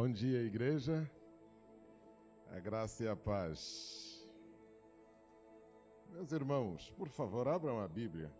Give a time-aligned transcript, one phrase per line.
[0.00, 1.10] Bom dia, igreja.
[2.48, 4.26] A graça e a paz.
[6.08, 8.32] Meus irmãos, por favor, abram a Bíblia.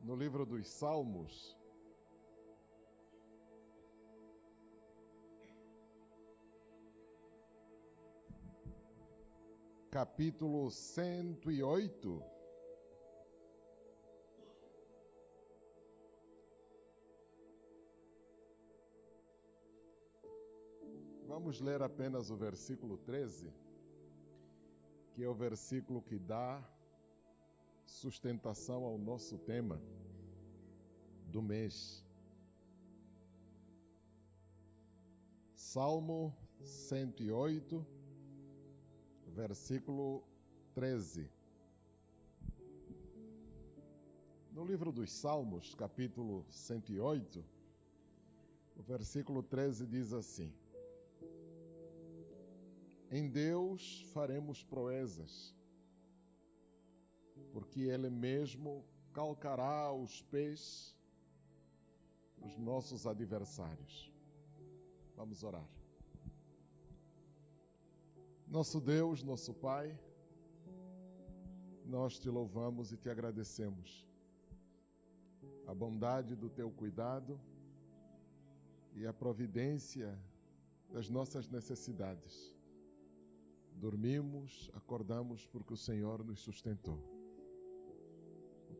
[0.00, 1.54] No livro dos Salmos,
[9.90, 12.37] capítulo 108.
[21.38, 23.48] Vamos ler apenas o versículo 13,
[25.12, 26.60] que é o versículo que dá
[27.86, 29.80] sustentação ao nosso tema
[31.26, 32.04] do mês.
[35.54, 37.86] Salmo 108,
[39.28, 40.24] versículo
[40.74, 41.30] 13.
[44.50, 47.44] No livro dos Salmos, capítulo 108,
[48.76, 50.52] o versículo 13 diz assim:
[53.10, 55.54] em Deus faremos proezas,
[57.52, 60.96] porque Ele mesmo calcará os pés
[62.36, 64.12] dos nossos adversários.
[65.16, 65.66] Vamos orar.
[68.46, 69.98] Nosso Deus, nosso Pai,
[71.84, 74.06] nós te louvamos e te agradecemos
[75.66, 77.38] a bondade do teu cuidado
[78.94, 80.18] e a providência
[80.90, 82.57] das nossas necessidades.
[83.78, 86.98] Dormimos, acordamos porque o Senhor nos sustentou.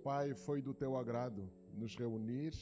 [0.02, 2.52] Pai, foi do teu agrado nos reunir,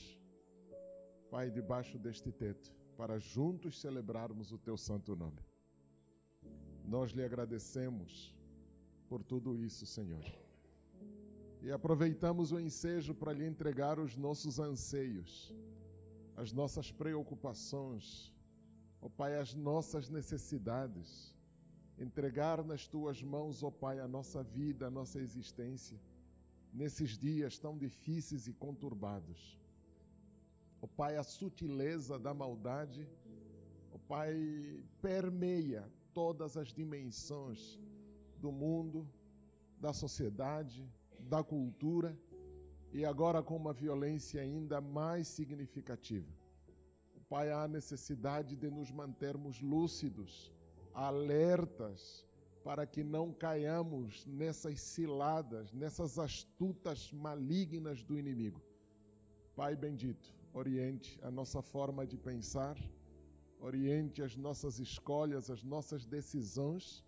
[1.30, 5.42] Pai, debaixo deste teto, para juntos celebrarmos o teu santo nome.
[6.84, 8.36] Nós lhe agradecemos
[9.08, 10.24] por tudo isso, Senhor.
[11.62, 15.54] E aproveitamos o ensejo para lhe entregar os nossos anseios,
[16.36, 18.30] as nossas preocupações,
[19.00, 21.35] ó Pai, as nossas necessidades
[21.98, 25.98] entregar nas tuas mãos, ó Pai, a nossa vida, a nossa existência,
[26.72, 29.58] nesses dias tão difíceis e conturbados.
[30.80, 33.08] Ó Pai, a sutileza da maldade,
[33.92, 37.78] ó Pai, permeia todas as dimensões
[38.38, 39.08] do mundo,
[39.80, 42.18] da sociedade, da cultura
[42.92, 46.30] e agora com uma violência ainda mais significativa.
[47.28, 50.52] Pai, há necessidade de nos mantermos lúcidos
[50.96, 52.26] alertas
[52.64, 58.62] para que não caiamos nessas ciladas, nessas astutas malignas do inimigo.
[59.54, 62.76] Pai bendito, oriente a nossa forma de pensar,
[63.60, 67.04] oriente as nossas escolhas, as nossas decisões,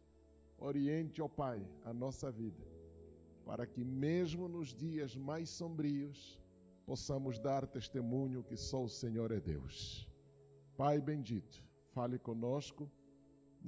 [0.59, 2.62] oriente, ó oh Pai, a nossa vida,
[3.44, 6.38] para que mesmo nos dias mais sombrios
[6.84, 10.06] possamos dar testemunho que só o Senhor é Deus.
[10.77, 12.91] Pai bendito, fale conosco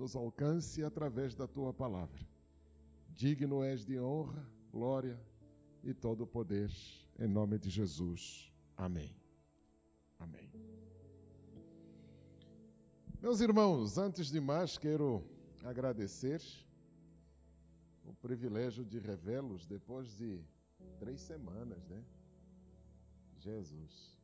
[0.00, 2.26] nos alcance através da tua palavra.
[3.10, 5.20] Digno és de honra, glória
[5.84, 6.70] e todo o poder,
[7.18, 8.50] em nome de Jesus.
[8.74, 9.14] Amém.
[10.18, 10.50] Amém.
[13.20, 15.22] Meus irmãos, antes de mais, quero
[15.62, 16.40] agradecer
[18.02, 20.42] o privilégio de revê-los depois de
[20.98, 22.02] três semanas, né?
[23.36, 24.18] Jesus.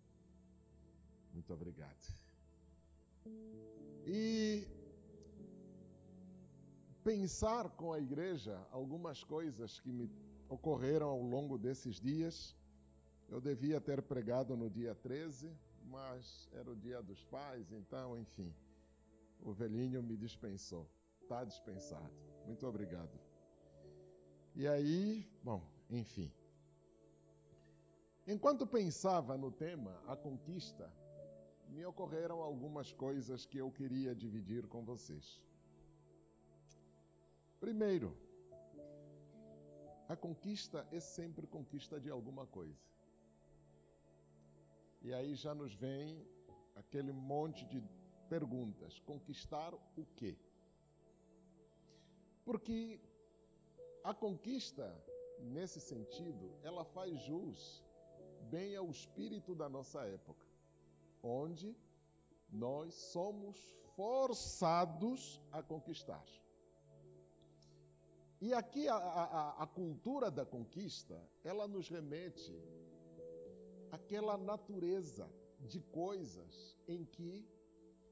[1.34, 2.16] Muito obrigado.
[4.06, 4.75] E
[7.06, 10.10] pensar com a igreja algumas coisas que me
[10.48, 12.56] ocorreram ao longo desses dias.
[13.28, 18.52] Eu devia ter pregado no dia 13, mas era o dia dos pais, então, enfim,
[19.40, 20.90] o velhinho me dispensou.
[21.22, 22.10] Está dispensado.
[22.44, 23.16] Muito obrigado.
[24.56, 26.32] E aí, bom, enfim.
[28.26, 30.92] Enquanto pensava no tema, a conquista,
[31.68, 35.40] me ocorreram algumas coisas que eu queria dividir com vocês.
[37.60, 38.16] Primeiro,
[40.08, 42.78] a conquista é sempre conquista de alguma coisa.
[45.02, 46.26] E aí já nos vem
[46.74, 47.82] aquele monte de
[48.28, 49.00] perguntas.
[49.00, 50.36] Conquistar o quê?
[52.44, 53.00] Porque
[54.04, 54.86] a conquista,
[55.41, 57.82] nesse sentido, ela faz jus
[58.42, 60.47] bem ao espírito da nossa época,
[61.22, 61.76] onde
[62.48, 63.56] nós somos
[63.97, 66.24] forçados a conquistar.
[68.41, 72.54] E aqui a, a, a cultura da conquista, ela nos remete
[73.91, 75.30] àquela natureza
[75.60, 77.48] de coisas em que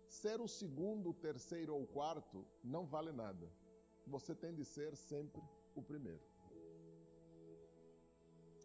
[0.08, 3.50] ser o segundo, o terceiro ou o quarto não vale nada.
[4.06, 5.42] Você tem de ser sempre
[5.74, 6.22] o primeiro.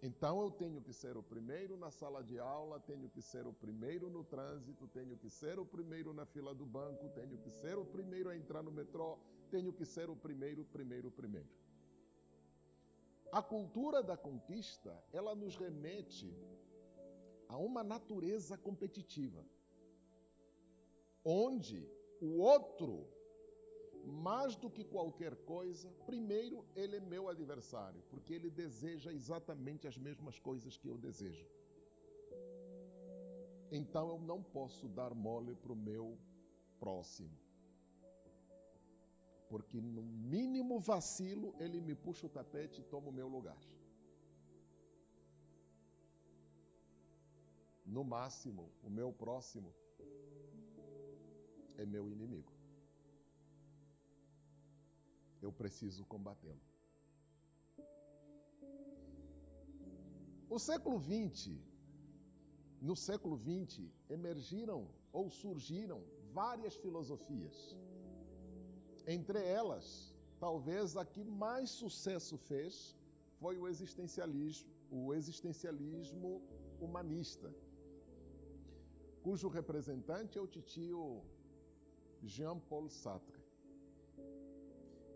[0.01, 3.51] Então eu tenho que ser o primeiro na sala de aula, tenho que ser o
[3.51, 7.77] primeiro no trânsito, tenho que ser o primeiro na fila do banco, tenho que ser
[7.77, 9.19] o primeiro a entrar no metrô,
[9.55, 11.49] tenho que ser o primeiro, primeiro, primeiro.
[13.31, 16.29] A cultura da conquista, ela nos remete
[17.47, 19.43] a uma natureza competitiva,
[21.23, 21.79] onde
[22.21, 23.07] o outro
[24.05, 29.97] mais do que qualquer coisa, primeiro, ele é meu adversário, porque ele deseja exatamente as
[29.97, 31.47] mesmas coisas que eu desejo.
[33.71, 36.17] Então eu não posso dar mole para o meu
[36.79, 37.37] próximo.
[39.49, 43.59] Porque no mínimo vacilo, ele me puxa o tapete e toma o meu lugar.
[47.85, 49.73] No máximo, o meu próximo
[51.77, 52.59] é meu inimigo
[55.41, 56.61] eu preciso combatê-lo.
[60.49, 61.57] O século XX,
[62.81, 66.03] no século XX, emergiram ou surgiram
[66.33, 67.77] várias filosofias.
[69.07, 72.95] Entre elas, talvez a que mais sucesso fez
[73.39, 76.41] foi o existencialismo, o existencialismo
[76.79, 77.53] humanista,
[79.21, 81.21] cujo representante é o titio
[82.21, 83.39] Jean-Paul Sartre.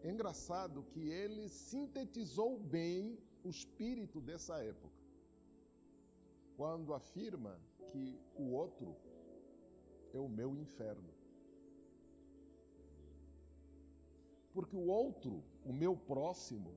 [0.01, 5.01] É engraçado que ele sintetizou bem o espírito dessa época,
[6.57, 7.59] quando afirma
[7.91, 8.95] que o outro
[10.13, 11.12] é o meu inferno.
[14.53, 16.75] Porque o outro, o meu próximo,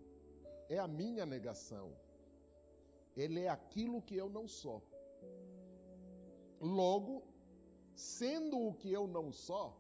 [0.69, 1.95] é a minha negação.
[3.17, 4.83] Ele é aquilo que eu não sou.
[6.61, 7.23] Logo,
[7.95, 9.77] sendo o que eu não sou,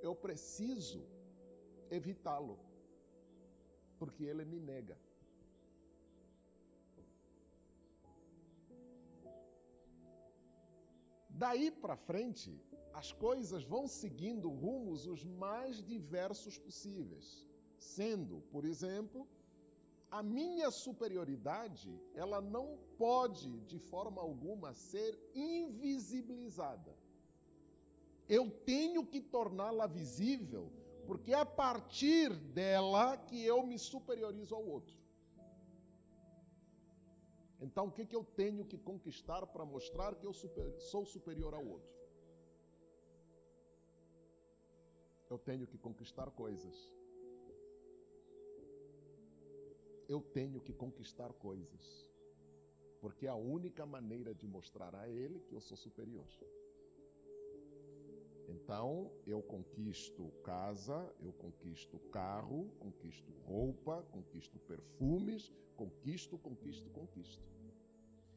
[0.00, 1.06] eu preciso
[1.90, 2.58] evitá-lo,
[3.98, 4.98] porque ele me nega.
[11.28, 12.58] Daí para frente,
[12.96, 17.46] as coisas vão seguindo rumos os mais diversos possíveis,
[17.78, 19.28] sendo, por exemplo,
[20.10, 26.96] a minha superioridade, ela não pode de forma alguma ser invisibilizada.
[28.26, 30.72] Eu tenho que torná-la visível
[31.06, 34.96] porque é a partir dela que eu me superiorizo ao outro.
[37.60, 41.52] Então, o que, que eu tenho que conquistar para mostrar que eu super, sou superior
[41.52, 41.95] ao outro?
[45.28, 46.90] Eu tenho que conquistar coisas.
[50.08, 52.08] Eu tenho que conquistar coisas.
[53.00, 56.26] Porque é a única maneira de mostrar a ele que eu sou superior.
[58.48, 67.42] Então, eu conquisto casa, eu conquisto carro, conquisto roupa, conquisto perfumes, conquisto, conquisto, conquisto.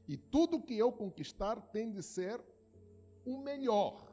[0.07, 2.43] E tudo que eu conquistar tem de ser
[3.25, 4.08] o melhor.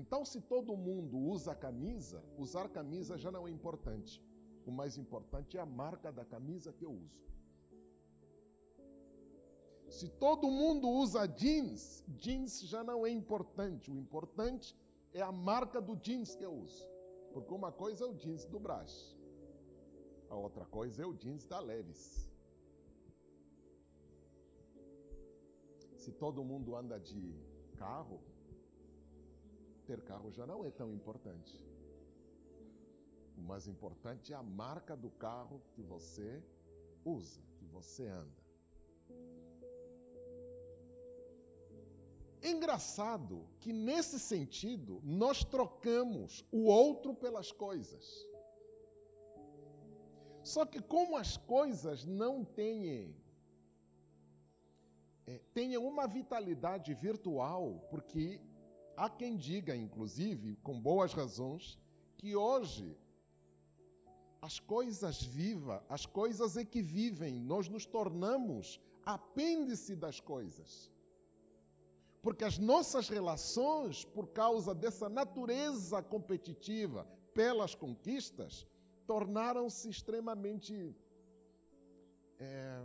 [0.00, 4.22] Então, se todo mundo usa camisa, usar camisa já não é importante.
[4.66, 7.24] O mais importante é a marca da camisa que eu uso.
[9.88, 13.90] Se todo mundo usa jeans, jeans já não é importante.
[13.90, 14.76] O importante
[15.14, 16.86] é a marca do jeans que eu uso.
[17.32, 19.16] Porque uma coisa é o jeans do Brás,
[20.28, 22.30] a outra coisa é o jeans da Levis.
[25.94, 27.34] Se todo mundo anda de
[27.76, 28.20] carro,
[29.86, 31.64] ter carro já não é tão importante.
[33.36, 36.42] O mais importante é a marca do carro que você
[37.04, 38.46] usa, que você anda.
[42.42, 48.04] Engraçado que, nesse sentido, nós trocamos o outro pelas coisas.
[50.42, 53.16] Só que, como as coisas não têm,
[55.26, 58.40] é, tenham uma vitalidade virtual, porque
[58.96, 61.78] há quem diga, inclusive, com boas razões,
[62.16, 62.96] que hoje
[64.40, 70.90] as coisas vivas, as coisas é que vivem, nós nos tornamos apêndice das coisas.
[72.22, 78.66] Porque as nossas relações, por causa dessa natureza competitiva pelas conquistas,
[79.06, 80.94] tornaram-se extremamente
[82.38, 82.82] é,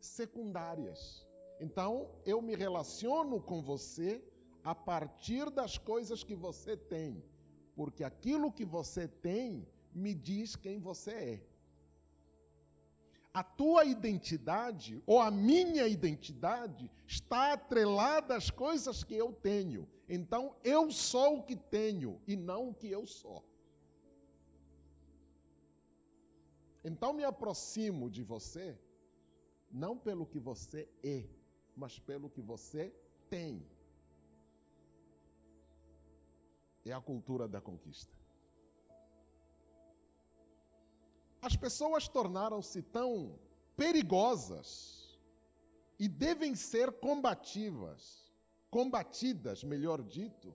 [0.00, 1.26] secundárias.
[1.60, 4.24] Então, eu me relaciono com você
[4.62, 7.22] a partir das coisas que você tem,
[7.74, 11.50] porque aquilo que você tem me diz quem você é
[13.32, 19.88] a tua identidade ou a minha identidade está atrelada às coisas que eu tenho.
[20.08, 23.44] Então eu sou o que tenho e não o que eu sou.
[26.82, 28.76] Então me aproximo de você
[29.70, 31.24] não pelo que você é,
[31.76, 32.92] mas pelo que você
[33.28, 33.64] tem.
[36.84, 38.12] É a cultura da conquista.
[41.42, 43.38] As pessoas tornaram-se tão
[43.76, 45.18] perigosas
[45.98, 48.30] e devem ser combativas,
[48.70, 50.54] combatidas, melhor dito,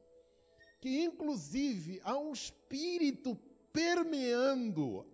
[0.80, 3.36] que inclusive há um espírito
[3.74, 5.06] permeando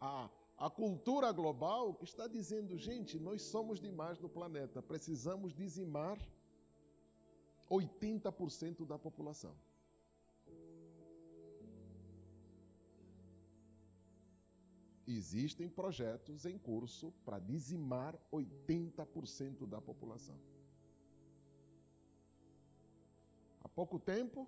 [0.00, 6.18] a, a cultura global que está dizendo, gente, nós somos demais no planeta, precisamos dizimar
[7.70, 9.54] 80% da população.
[15.10, 20.38] Existem projetos em curso para dizimar 80% da população.
[23.62, 24.46] Há pouco tempo,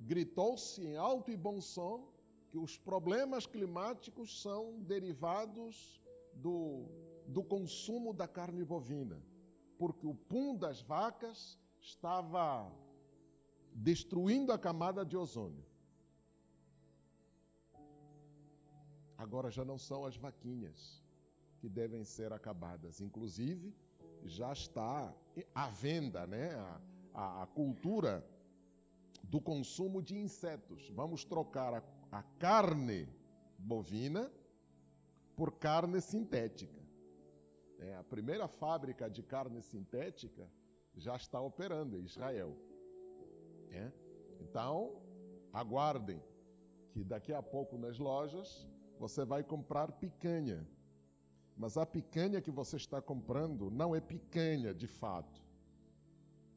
[0.00, 2.12] gritou-se em alto e bom som
[2.50, 6.02] que os problemas climáticos são derivados
[6.34, 6.88] do,
[7.28, 9.22] do consumo da carne bovina,
[9.78, 12.68] porque o pum das vacas estava
[13.72, 15.69] destruindo a camada de ozônio.
[19.20, 21.04] Agora já não são as vaquinhas
[21.58, 23.02] que devem ser acabadas.
[23.02, 23.76] Inclusive,
[24.24, 25.14] já está
[25.54, 26.80] à venda né, a,
[27.12, 28.26] a, a cultura
[29.22, 30.88] do consumo de insetos.
[30.94, 33.06] Vamos trocar a, a carne
[33.58, 34.32] bovina
[35.36, 36.80] por carne sintética.
[37.78, 40.50] É, a primeira fábrica de carne sintética
[40.96, 42.56] já está operando em Israel.
[43.70, 43.92] É?
[44.40, 45.02] Então,
[45.52, 46.22] aguardem
[46.90, 48.66] que daqui a pouco nas lojas
[49.00, 50.68] você vai comprar picanha.
[51.56, 55.42] Mas a picanha que você está comprando não é picanha de fato.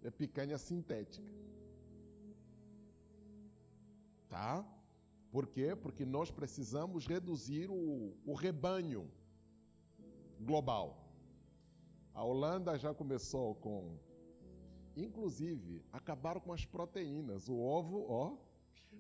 [0.04, 1.34] É picanha sintética.
[4.28, 4.66] Tá?
[5.32, 5.74] Por quê?
[5.74, 9.10] Porque nós precisamos reduzir o, o rebanho
[10.42, 11.02] global.
[12.14, 13.98] A Holanda já começou com,
[14.98, 17.48] inclusive, acabaram com as proteínas.
[17.48, 18.36] O ovo, ó,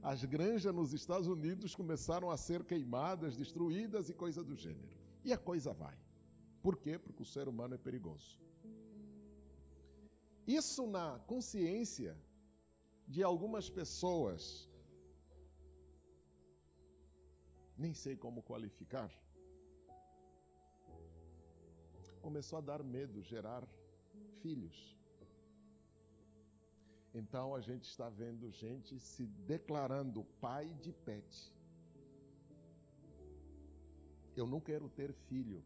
[0.01, 4.97] as granjas nos Estados Unidos começaram a ser queimadas, destruídas e coisa do gênero.
[5.23, 5.97] E a coisa vai.
[6.61, 6.97] Por quê?
[6.97, 8.39] Porque o ser humano é perigoso.
[10.45, 12.17] Isso na consciência
[13.07, 14.69] de algumas pessoas,
[17.77, 19.09] nem sei como qualificar,
[22.21, 23.65] começou a dar medo, gerar
[24.41, 24.97] filhos.
[27.13, 31.53] Então a gente está vendo gente se declarando pai de pet.
[34.35, 35.63] Eu não quero ter filho,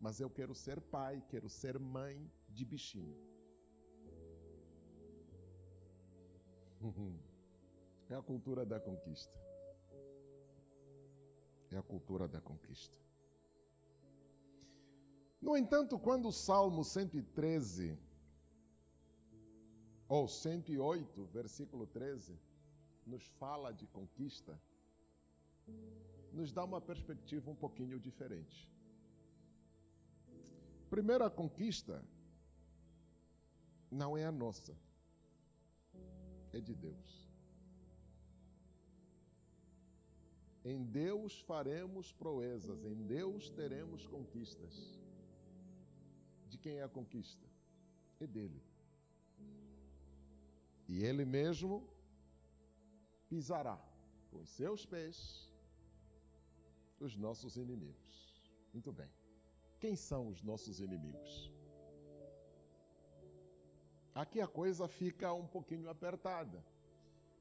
[0.00, 3.16] mas eu quero ser pai, quero ser mãe de bichinho.
[8.06, 9.32] É a cultura da conquista.
[11.70, 12.98] É a cultura da conquista.
[15.40, 17.98] No entanto, quando o Salmo 113
[20.08, 22.38] ou 108, versículo 13,
[23.06, 24.60] nos fala de conquista,
[26.32, 28.68] nos dá uma perspectiva um pouquinho diferente.
[30.90, 32.04] Primeira conquista
[33.90, 34.76] não é a nossa,
[36.52, 37.24] é de Deus.
[40.64, 44.98] Em Deus faremos proezas, em Deus teremos conquistas.
[46.48, 47.46] De quem é a conquista?
[48.18, 48.62] É dele.
[50.94, 51.72] E ele mesmo
[53.28, 53.76] pisará
[54.30, 55.50] com seus pés
[57.00, 58.12] os nossos inimigos.
[58.72, 59.10] Muito bem.
[59.80, 61.50] Quem são os nossos inimigos?
[64.14, 66.64] Aqui a coisa fica um pouquinho apertada.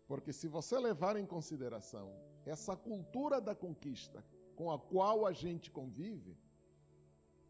[0.07, 2.11] Porque se você levar em consideração
[2.47, 6.35] essa cultura da conquista com a qual a gente convive,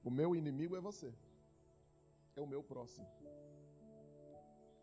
[0.03, 1.13] o meu inimigo é você.
[2.35, 3.07] É o meu próximo.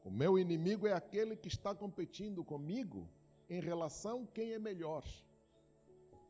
[0.04, 3.08] O meu inimigo é aquele que está competindo comigo
[3.48, 5.04] em relação quem é melhor.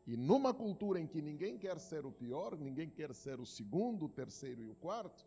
[0.07, 4.07] E numa cultura em que ninguém quer ser o pior, ninguém quer ser o segundo,
[4.07, 5.25] o terceiro e o quarto,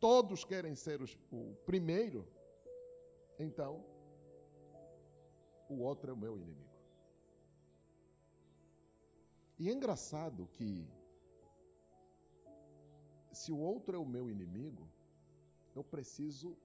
[0.00, 2.26] todos querem ser os, o primeiro,
[3.38, 3.84] então
[5.68, 6.74] o outro é o meu inimigo.
[9.58, 10.88] E é engraçado que,
[13.32, 14.88] se o outro é o meu inimigo,
[15.76, 16.56] eu preciso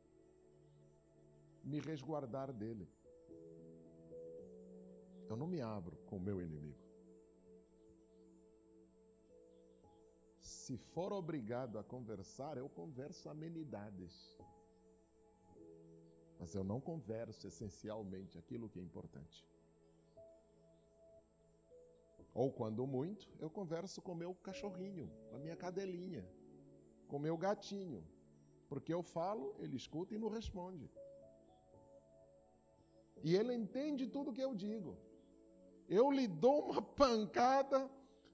[1.70, 2.88] me resguardar dele.
[5.30, 6.84] Eu não me abro com o meu inimigo.
[10.40, 14.14] Se for obrigado a conversar, eu converso amenidades.
[16.40, 19.48] Mas eu não converso essencialmente aquilo que é importante.
[22.34, 26.26] Ou quando muito, eu converso com meu cachorrinho, com a minha cadelinha,
[27.08, 28.04] com meu gatinho.
[28.70, 30.90] Porque eu falo, ele escuta e não responde.
[33.24, 34.98] E ele entende tudo que eu digo.
[35.88, 37.90] Eu lhe dou uma pancada,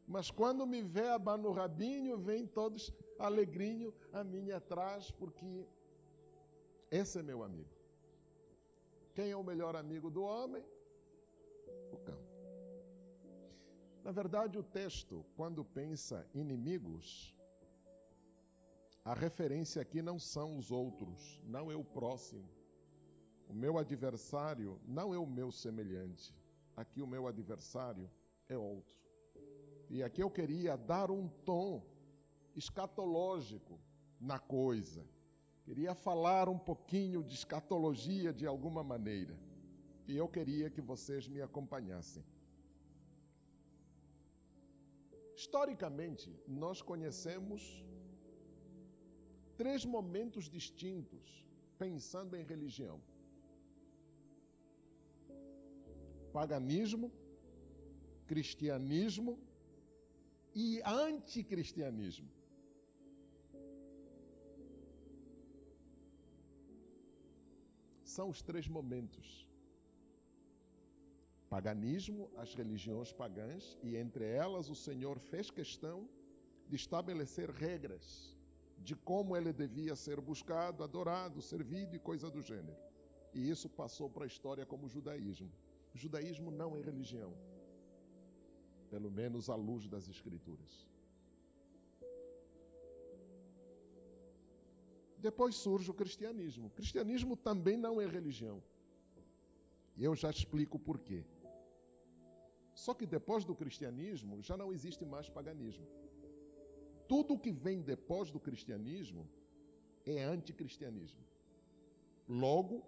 [0.08, 5.66] mas quando me vê abano o rabinho, vem todos alegrinho a mim atrás, porque
[6.92, 7.74] esse é meu amigo.
[9.14, 10.64] Quem é o melhor amigo do homem?
[11.92, 12.20] O cão.
[14.04, 17.36] Na verdade, o texto, quando pensa inimigos,
[19.04, 22.48] a referência aqui não são os outros, não é o próximo.
[23.48, 26.34] O meu adversário não é o meu semelhante.
[26.76, 28.10] Aqui o meu adversário
[28.50, 28.98] é outro.
[29.90, 31.84] E aqui eu queria dar um tom
[32.56, 33.80] escatológico
[34.20, 35.06] na coisa.
[35.64, 39.38] Queria falar um pouquinho de escatologia de alguma maneira.
[40.08, 42.24] E eu queria que vocês me acompanhassem.
[45.36, 47.84] Historicamente, nós conhecemos
[49.58, 51.46] três momentos distintos
[51.78, 53.02] pensando em religião:
[56.38, 57.08] paganismo,
[58.28, 59.34] cristianismo
[60.54, 62.30] e anticristianismo.
[68.04, 69.28] São os três momentos.
[71.50, 75.98] Paganismo, as religiões pagãs, e entre elas o Senhor fez questão
[76.68, 78.06] de estabelecer regras
[78.88, 82.78] de como ele devia ser buscado, adorado, servido e coisa do gênero.
[83.34, 85.52] E isso passou para a história como judaísmo.
[85.96, 87.34] Judaísmo não é religião
[88.96, 90.88] pelo menos à luz das Escrituras.
[95.18, 96.68] Depois surge o cristianismo.
[96.68, 98.64] O cristianismo também não é religião.
[99.98, 101.26] E eu já explico por quê.
[102.74, 105.88] Só que depois do cristianismo já não existe mais paganismo.
[107.08, 109.28] Tudo que vem depois do cristianismo
[110.06, 111.24] é anticristianismo.
[112.28, 112.84] Logo,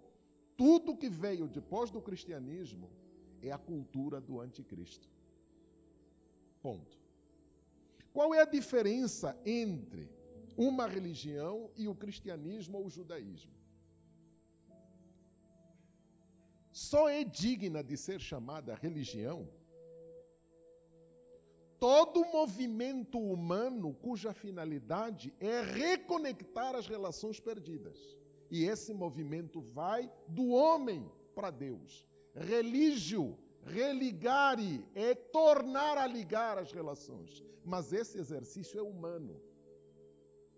[0.58, 2.90] tudo que veio depois do cristianismo
[3.40, 5.08] é a cultura do anticristo.
[6.60, 6.98] Ponto.
[8.12, 10.10] Qual é a diferença entre
[10.56, 13.52] uma religião e o cristianismo ou o judaísmo?
[16.72, 19.48] Só é digna de ser chamada religião
[21.78, 27.98] todo movimento humano cuja finalidade é reconectar as relações perdidas.
[28.50, 32.06] E esse movimento vai do homem para Deus.
[32.34, 37.44] Religio Religare é tornar a ligar as relações.
[37.64, 39.40] Mas esse exercício é humano.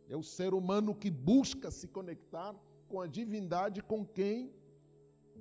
[0.08, 2.54] É o ser humano que busca se conectar
[2.88, 4.52] com a divindade com quem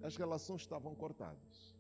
[0.01, 1.75] as relações estavam cortadas.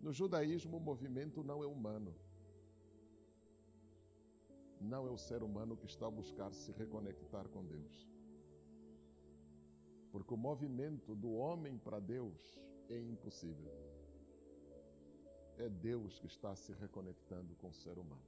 [0.00, 2.14] No judaísmo, o movimento não é humano.
[4.80, 8.13] Não é o ser humano que está a buscar se reconectar com Deus.
[10.14, 12.40] Porque o movimento do homem para Deus
[12.88, 13.72] é impossível.
[15.58, 18.22] É Deus que está se reconectando com o ser humano.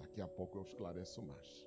[0.00, 1.64] Daqui a pouco eu esclareço mais.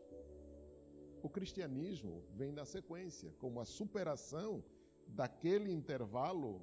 [1.23, 4.61] O cristianismo vem na sequência, como a superação
[5.07, 6.61] daquele intervalo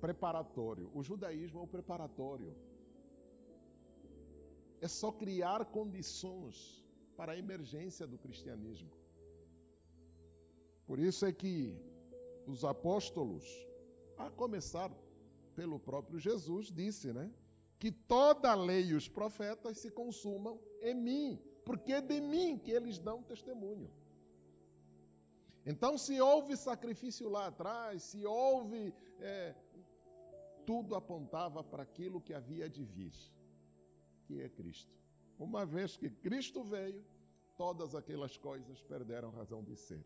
[0.00, 0.92] preparatório.
[0.94, 2.54] O judaísmo é o preparatório.
[4.80, 6.85] É só criar condições
[7.16, 8.90] para a emergência do cristianismo.
[10.86, 11.74] Por isso é que
[12.46, 13.44] os apóstolos,
[14.16, 14.90] a começar
[15.54, 17.32] pelo próprio Jesus, disse, né?
[17.78, 22.58] Que toda a lei e os profetas se consumam em mim, porque é de mim
[22.58, 23.90] que eles dão testemunho.
[25.64, 28.94] Então, se houve sacrifício lá atrás, se houve.
[29.18, 29.54] É,
[30.64, 33.12] tudo apontava para aquilo que havia de vir,
[34.24, 34.92] que é Cristo.
[35.38, 37.04] Uma vez que Cristo veio,
[37.56, 40.04] todas aquelas coisas perderam razão de ser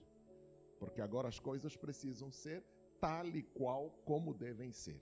[0.81, 2.65] porque agora as coisas precisam ser
[2.99, 5.01] tal e qual como devem ser.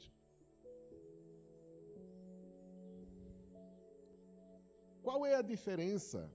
[5.00, 6.30] Qual é a diferença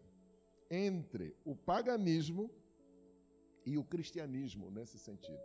[0.72, 2.50] entre o paganismo
[3.66, 5.44] e o cristianismo nesse sentido?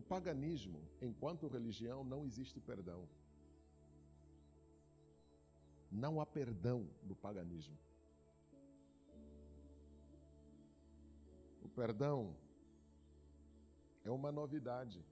[0.00, 3.06] O paganismo, enquanto religião, não existe perdão.
[5.92, 7.76] Não há perdão no paganismo.
[11.80, 12.34] perdão
[14.02, 15.04] é uma novidade.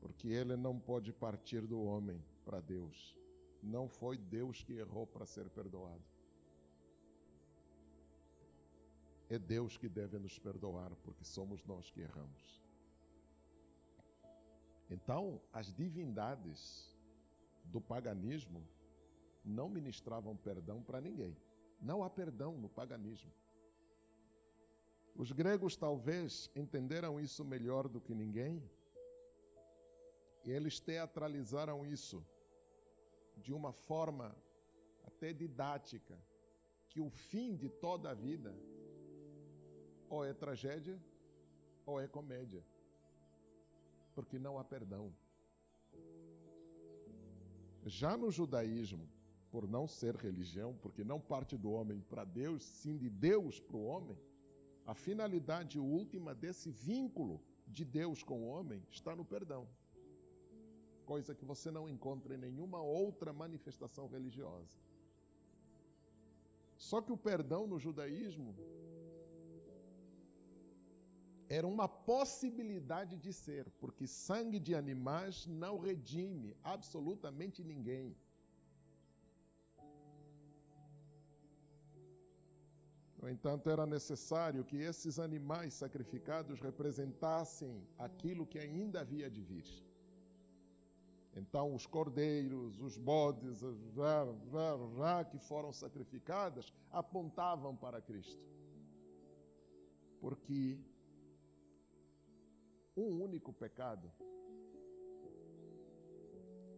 [0.00, 3.16] Porque ele não pode partir do homem para Deus.
[3.60, 6.13] Não foi Deus que errou para ser perdoado.
[9.34, 12.62] É Deus que deve nos perdoar, porque somos nós que erramos.
[14.90, 16.94] Então, as divindades
[17.64, 18.66] do paganismo
[19.44, 21.36] não ministravam perdão para ninguém.
[21.80, 23.32] Não há perdão no paganismo.
[25.14, 28.62] Os gregos talvez entenderam isso melhor do que ninguém,
[30.44, 32.24] e eles teatralizaram isso
[33.36, 34.36] de uma forma
[35.04, 36.18] até didática,
[36.88, 38.54] que o fim de toda a vida
[40.08, 40.98] ou é tragédia
[41.86, 42.64] ou é comédia,
[44.14, 45.12] porque não há perdão.
[47.84, 49.08] Já no judaísmo,
[49.50, 53.76] por não ser religião, porque não parte do homem para Deus, sim de Deus para
[53.76, 54.18] o homem,
[54.86, 59.68] a finalidade última desse vínculo de Deus com o homem está no perdão.
[61.04, 64.78] Coisa que você não encontra em nenhuma outra manifestação religiosa.
[66.76, 68.54] Só que o perdão no judaísmo
[71.48, 78.16] era uma possibilidade de ser, porque sangue de animais não redime absolutamente ninguém.
[83.20, 89.64] No entanto, era necessário que esses animais sacrificados representassem aquilo que ainda havia de vir.
[91.34, 93.58] Então, os cordeiros, os bodes,
[93.94, 98.46] já, já, já que foram sacrificadas, apontavam para Cristo.
[100.20, 100.78] Porque
[102.96, 104.12] um único pecado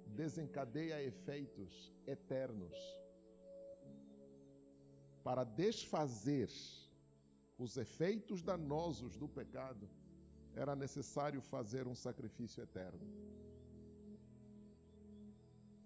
[0.07, 2.75] desencadeia efeitos eternos
[5.23, 6.49] para desfazer
[7.59, 9.89] os efeitos danosos do pecado,
[10.55, 13.07] era necessário fazer um sacrifício eterno.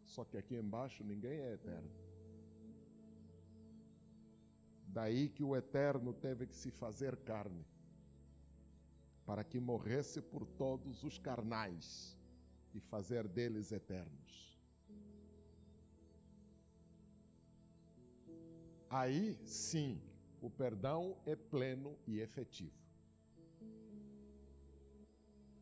[0.04, 1.90] Só que aqui embaixo ninguém é eterno.
[4.86, 7.64] Daí que o eterno teve que se fazer carne,
[9.30, 12.18] para que morresse por todos os carnais
[12.74, 14.60] e fazer deles eternos.
[18.88, 20.02] Aí sim,
[20.40, 22.76] o perdão é pleno e efetivo.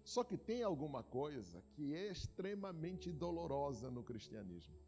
[0.03, 4.79] Só que tem alguma coisa que é extremamente dolorosa no cristianismo.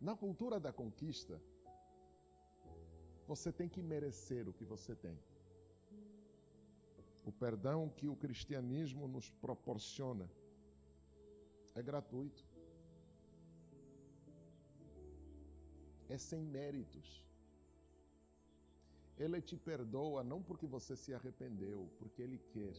[0.00, 1.40] Na cultura da conquista,
[3.28, 5.29] você tem que merecer o que você tem.
[7.30, 10.26] O perdão que o cristianismo nos proporciona
[11.74, 12.42] é gratuito.
[16.14, 17.08] é sem méritos.
[19.16, 22.76] Ele te perdoa não porque você se arrependeu, porque Ele quer.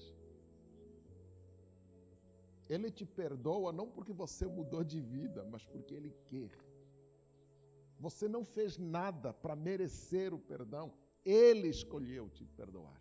[2.70, 6.52] Ele te perdoa não porque você mudou de vida, mas porque Ele quer.
[8.00, 13.00] Você não fez nada para merecer o perdão, Ele escolheu te perdoar.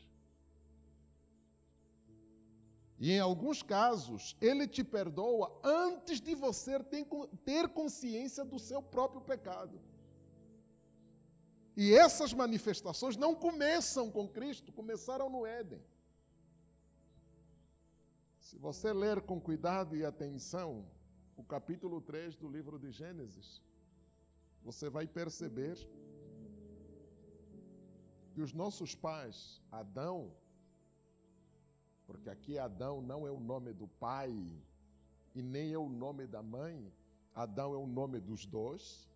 [3.00, 6.78] E em alguns casos, Ele te perdoa antes de você
[7.46, 9.80] ter consciência do seu próprio pecado.
[11.74, 15.82] E essas manifestações não começam com Cristo, começaram no Éden.
[18.38, 20.86] Se você ler com cuidado e atenção
[21.38, 23.62] o capítulo 3 do livro de Gênesis,
[24.62, 25.78] você vai perceber
[28.34, 30.34] que os nossos pais, Adão,
[32.10, 34.32] porque aqui Adão não é o nome do pai
[35.32, 36.92] e nem é o nome da mãe,
[37.32, 39.08] Adão é o nome dos dois.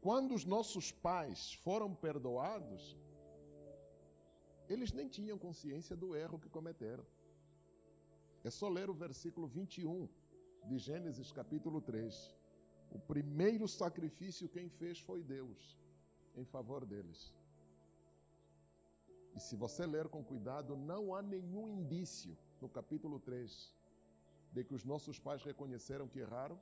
[0.00, 2.96] Quando os nossos pais foram perdoados,
[4.70, 7.04] eles nem tinham consciência do erro que cometeram.
[8.42, 10.08] É só ler o versículo 21
[10.64, 12.34] de Gênesis capítulo 3.
[12.90, 15.78] O primeiro sacrifício quem fez foi Deus,
[16.34, 17.34] em favor deles.
[19.34, 23.74] E se você ler com cuidado, não há nenhum indício no capítulo 3
[24.52, 26.60] de que os nossos pais reconheceram que erraram,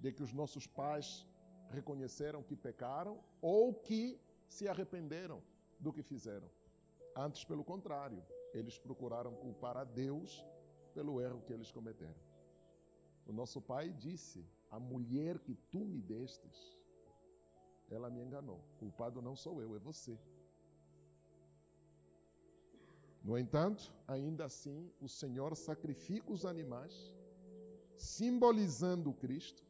[0.00, 1.26] de que os nossos pais
[1.70, 5.42] reconheceram que pecaram ou que se arrependeram
[5.78, 6.48] do que fizeram.
[7.14, 10.44] Antes, pelo contrário, eles procuraram culpar a Deus
[10.94, 12.20] pelo erro que eles cometeram.
[13.26, 16.78] O nosso pai disse: A mulher que tu me destes,
[17.90, 18.64] ela me enganou.
[18.78, 20.18] Culpado não sou eu, é você.
[23.28, 27.14] No entanto, ainda assim, o Senhor sacrifica os animais,
[27.94, 29.62] simbolizando Cristo,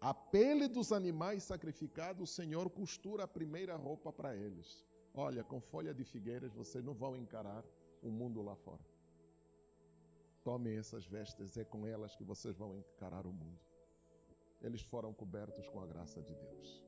[0.00, 4.86] a pele dos animais sacrificados, o Senhor costura a primeira roupa para eles.
[5.12, 7.64] Olha, com folha de figueiras vocês não vão encarar
[8.00, 8.86] o mundo lá fora.
[10.44, 13.58] Tomem essas vestes, é com elas que vocês vão encarar o mundo.
[14.62, 16.87] Eles foram cobertos com a graça de Deus.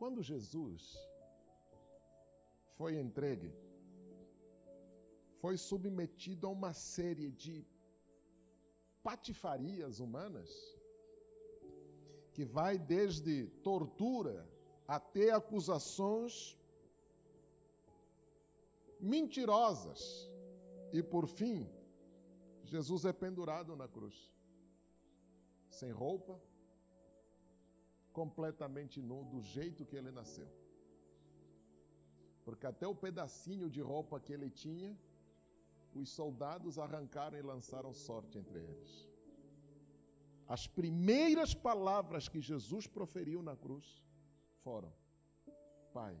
[0.00, 0.82] Quando Jesus
[2.76, 3.52] foi entregue,
[5.40, 7.66] foi submetido a uma série de
[9.02, 10.50] patifarias humanas,
[12.32, 14.48] que vai desde tortura
[14.86, 16.56] até acusações
[19.00, 20.30] mentirosas.
[20.92, 21.68] E por fim,
[22.64, 24.32] Jesus é pendurado na cruz,
[25.68, 26.40] sem roupa,
[28.20, 30.48] completamente nu, do jeito que ele nasceu.
[32.44, 34.90] Porque até o pedacinho de roupa que ele tinha,
[36.00, 38.92] os soldados arrancaram e lançaram sorte entre eles.
[40.56, 43.86] As primeiras palavras que Jesus proferiu na cruz
[44.64, 44.92] foram:
[45.98, 46.16] Pai,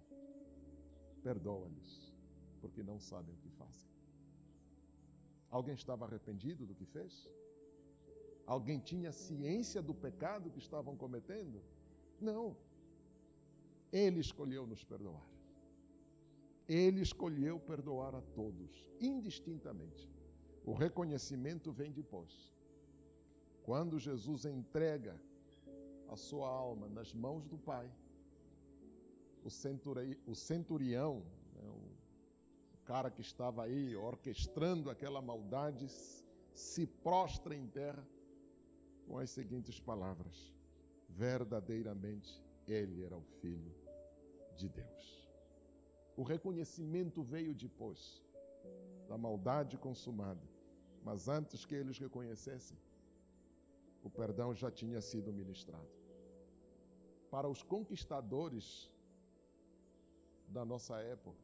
[1.26, 1.92] perdoa-lhes,
[2.60, 3.90] porque não sabem o que fazem.
[5.50, 7.12] Alguém estava arrependido do que fez?
[8.54, 11.58] Alguém tinha ciência do pecado que estavam cometendo?
[12.20, 12.56] Não.
[13.92, 15.26] Ele escolheu nos perdoar.
[16.68, 20.08] Ele escolheu perdoar a todos, indistintamente.
[20.64, 22.52] O reconhecimento vem depois.
[23.62, 25.18] Quando Jesus entrega
[26.08, 27.90] a sua alma nas mãos do Pai,
[29.44, 31.22] o, centuri, o centurião,
[31.54, 35.88] né, o cara que estava aí orquestrando aquela maldade,
[36.54, 38.06] se prostra em terra
[39.06, 40.54] com as seguintes palavras:
[41.18, 43.74] Verdadeiramente ele era o Filho
[44.56, 45.26] de Deus.
[46.16, 48.22] O reconhecimento veio depois
[49.08, 50.46] da maldade consumada,
[51.02, 52.78] mas antes que eles reconhecessem,
[54.00, 55.90] o perdão já tinha sido ministrado.
[57.28, 58.88] Para os conquistadores
[60.46, 61.42] da nossa época,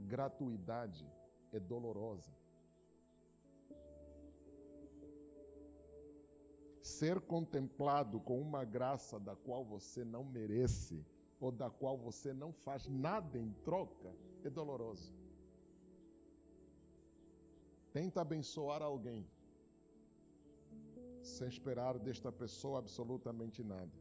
[0.00, 1.06] gratuidade
[1.52, 2.32] é dolorosa.
[6.84, 11.02] Ser contemplado com uma graça da qual você não merece
[11.40, 15.10] ou da qual você não faz nada em troca é doloroso.
[17.90, 19.26] Tenta abençoar alguém
[21.22, 23.98] sem esperar desta pessoa absolutamente nada.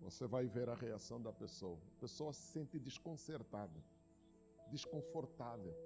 [0.00, 1.78] Você vai ver a reação da pessoa.
[1.98, 3.84] A pessoa se sente desconcertada,
[4.70, 5.76] desconfortável,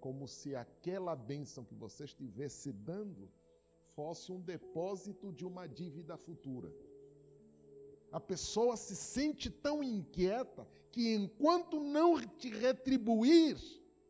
[0.00, 3.28] como se aquela bênção que você estivesse dando
[3.98, 6.70] fosse um depósito de uma dívida futura.
[8.12, 13.56] A pessoa se sente tão inquieta que enquanto não te retribuir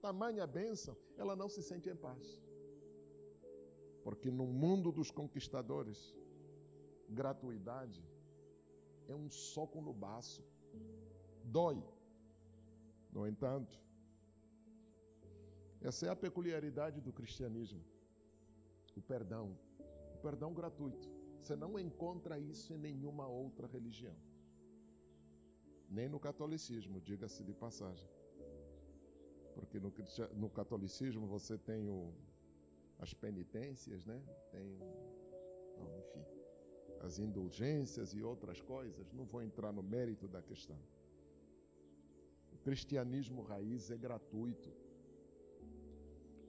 [0.02, 2.38] tamanha bênção, ela não se sente em paz.
[4.04, 6.14] Porque no mundo dos conquistadores,
[7.08, 8.04] gratuidade
[9.08, 10.44] é um soco no baço.
[11.44, 11.82] Dói.
[13.10, 13.80] No entanto,
[15.80, 17.82] essa é a peculiaridade do cristianismo.
[18.94, 19.56] O perdão.
[20.28, 21.08] Perdão gratuito.
[21.40, 24.14] Você não encontra isso em nenhuma outra religião.
[25.88, 28.06] Nem no catolicismo, diga-se de passagem.
[29.54, 29.90] Porque no,
[30.34, 32.12] no catolicismo você tem o,
[32.98, 34.22] as penitências, né?
[34.52, 34.78] Tem,
[35.78, 36.26] não, enfim,
[37.00, 39.10] as indulgências e outras coisas.
[39.14, 40.78] Não vou entrar no mérito da questão.
[42.52, 44.70] O cristianismo raiz é gratuito.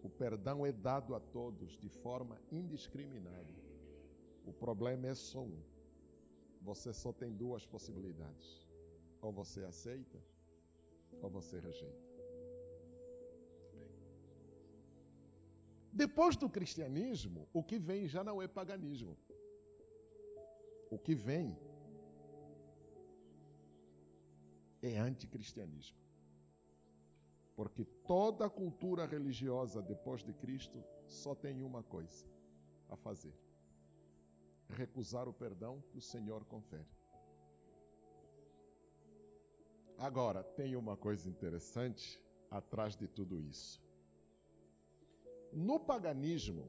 [0.03, 3.58] O perdão é dado a todos de forma indiscriminada.
[4.49, 5.61] O problema é só um.
[6.69, 8.47] Você só tem duas possibilidades:
[9.21, 10.19] ou você aceita,
[11.21, 12.09] ou você rejeita.
[16.03, 19.15] Depois do cristianismo, o que vem já não é paganismo.
[20.89, 21.55] O que vem
[24.81, 25.99] é anticristianismo.
[27.55, 27.83] Porque
[28.13, 32.25] toda cultura religiosa depois de Cristo só tem uma coisa
[32.89, 33.37] a fazer:
[34.69, 36.87] recusar o perdão que o Senhor confere.
[39.97, 43.81] Agora, tem uma coisa interessante atrás de tudo isso.
[45.51, 46.67] No paganismo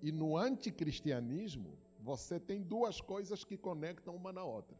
[0.00, 4.78] e no anticristianismo, você tem duas coisas que conectam uma na outra: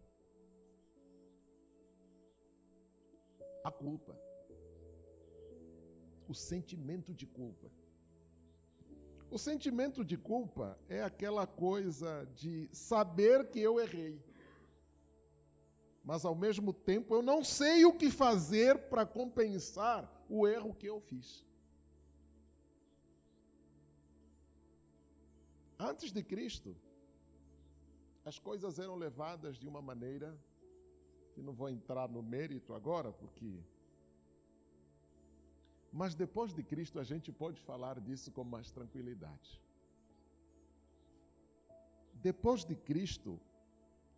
[3.62, 4.18] a culpa,
[6.26, 7.70] o sentimento de culpa.
[9.30, 14.20] O sentimento de culpa é aquela coisa de saber que eu errei,
[16.02, 20.86] mas ao mesmo tempo eu não sei o que fazer para compensar o erro que
[20.86, 21.46] eu fiz.
[25.78, 26.76] Antes de Cristo,
[28.24, 30.36] as coisas eram levadas de uma maneira
[31.32, 33.62] que não vou entrar no mérito agora, porque.
[35.92, 39.60] Mas depois de Cristo a gente pode falar disso com mais tranquilidade.
[42.14, 43.40] Depois de Cristo,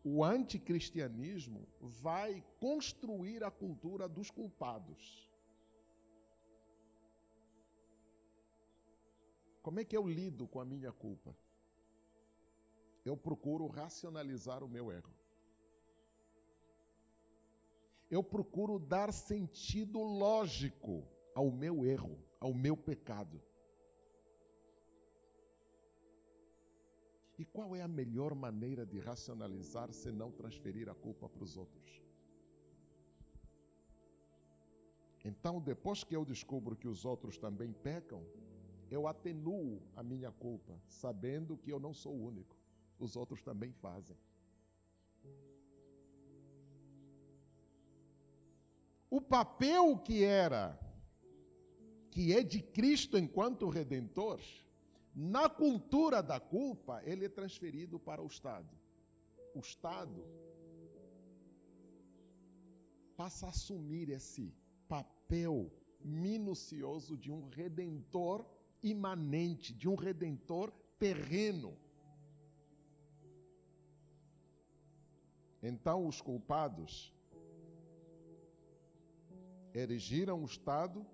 [0.05, 5.31] o anticristianismo vai construir a cultura dos culpados.
[9.63, 11.35] Como é que eu lido com a minha culpa?
[13.05, 15.15] Eu procuro racionalizar o meu erro.
[18.11, 23.41] Eu procuro dar sentido lógico ao meu erro, ao meu pecado.
[27.39, 31.57] E qual é a melhor maneira de racionalizar se não transferir a culpa para os
[31.57, 32.03] outros?
[35.25, 38.25] Então, depois que eu descubro que os outros também pecam,
[38.91, 42.57] eu atenuo a minha culpa, sabendo que eu não sou o único.
[42.99, 44.17] Os outros também fazem.
[49.09, 50.79] O papel que era,
[52.13, 54.39] que é de Cristo enquanto redentor,
[55.15, 58.69] na cultura da culpa, ele é transferido para o Estado.
[59.55, 60.23] O Estado
[63.17, 64.55] passa a assumir esse
[64.87, 65.73] papel
[66.05, 68.45] minucioso de um redentor
[68.83, 71.75] imanente, de um redentor terreno.
[75.63, 77.11] Então os culpados
[79.75, 81.07] erigiram o Estado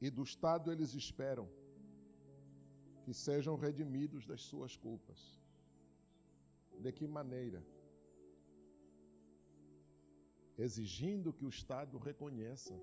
[0.00, 1.48] e do Estado eles esperam
[3.04, 5.20] que sejam redimidos das suas culpas.
[6.78, 7.62] De que maneira?
[10.56, 12.74] Exigindo que o Estado reconheça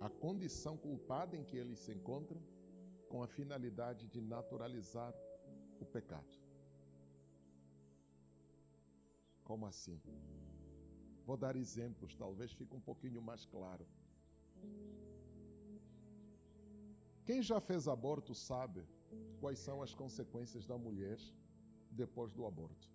[0.00, 2.40] a condição culpada em que eles se encontram,
[3.08, 5.14] com a finalidade de naturalizar
[5.80, 6.38] o pecado.
[9.42, 10.00] Como assim?
[11.24, 13.86] Vou dar exemplos, talvez fique um pouquinho mais claro.
[17.28, 18.82] Quem já fez aborto sabe
[19.38, 21.18] quais são as consequências da mulher
[21.90, 22.86] depois do aborto.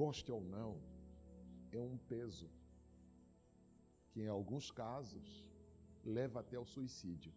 [0.00, 0.72] Goste ou não,
[1.70, 2.50] é um peso
[4.10, 5.28] que em alguns casos
[6.04, 7.32] leva até o suicídio.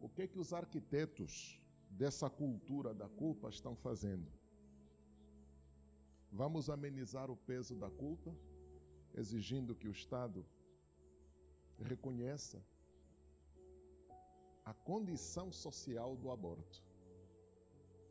[0.00, 4.32] O que que os arquitetos dessa cultura da culpa estão fazendo?
[6.32, 8.34] Vamos amenizar o peso da culpa,
[9.14, 10.44] exigindo que o Estado
[11.80, 12.62] reconheça
[14.64, 16.82] a condição social do aborto.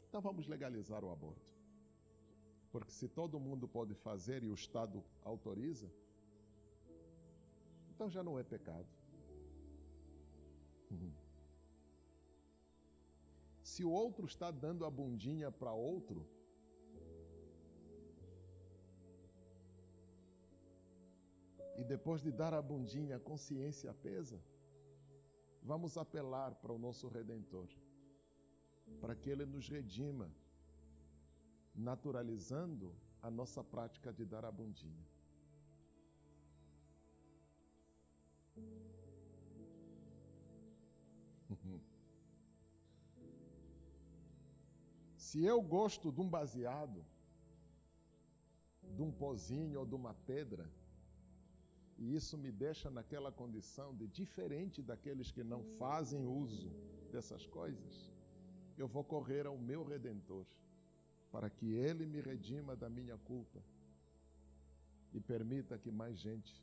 [0.08, 1.52] Então vamos legalizar o aborto.
[2.72, 5.92] Porque se todo mundo pode fazer e o Estado autoriza,
[7.92, 8.88] então já não é pecado.
[10.92, 11.14] Uhum.
[13.64, 16.28] Se o outro está dando a bundinha para outro,
[21.76, 24.40] e depois de dar a bundinha a consciência pesa,
[25.62, 27.68] vamos apelar para o nosso Redentor,
[29.00, 30.30] para que Ele nos redima
[31.74, 35.08] naturalizando a nossa prática de dar a bundinha.
[45.16, 47.04] Se eu gosto de um baseado,
[48.84, 50.70] de um pozinho ou de uma pedra,
[52.04, 56.70] e isso me deixa naquela condição de diferente daqueles que não fazem uso
[57.14, 58.12] dessas coisas,
[58.78, 60.46] eu vou correr ao meu redentor
[61.32, 63.64] para que Ele me redima da minha culpa
[65.14, 66.54] e permita que mais gente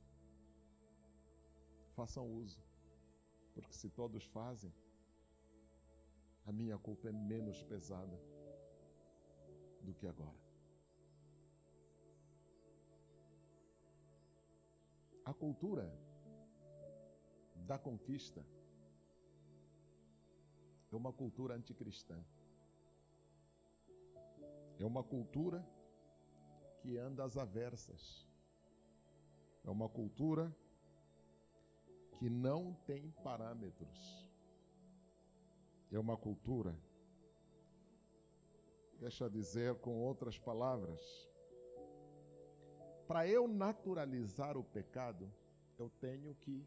[1.96, 2.62] façam uso.
[3.54, 4.72] Porque se todos fazem,
[6.44, 8.20] a minha culpa é menos pesada
[9.80, 10.39] do que agora.
[15.30, 15.88] A cultura
[17.54, 18.44] da conquista
[20.90, 22.18] é uma cultura anticristã.
[24.76, 25.64] É uma cultura
[26.80, 28.28] que anda às aversas.
[29.62, 30.52] É uma cultura
[32.14, 34.28] que não tem parâmetros.
[35.92, 36.76] É uma cultura,
[38.98, 41.29] deixa dizer com outras palavras,
[43.10, 45.28] para eu naturalizar o pecado,
[45.76, 46.64] eu tenho que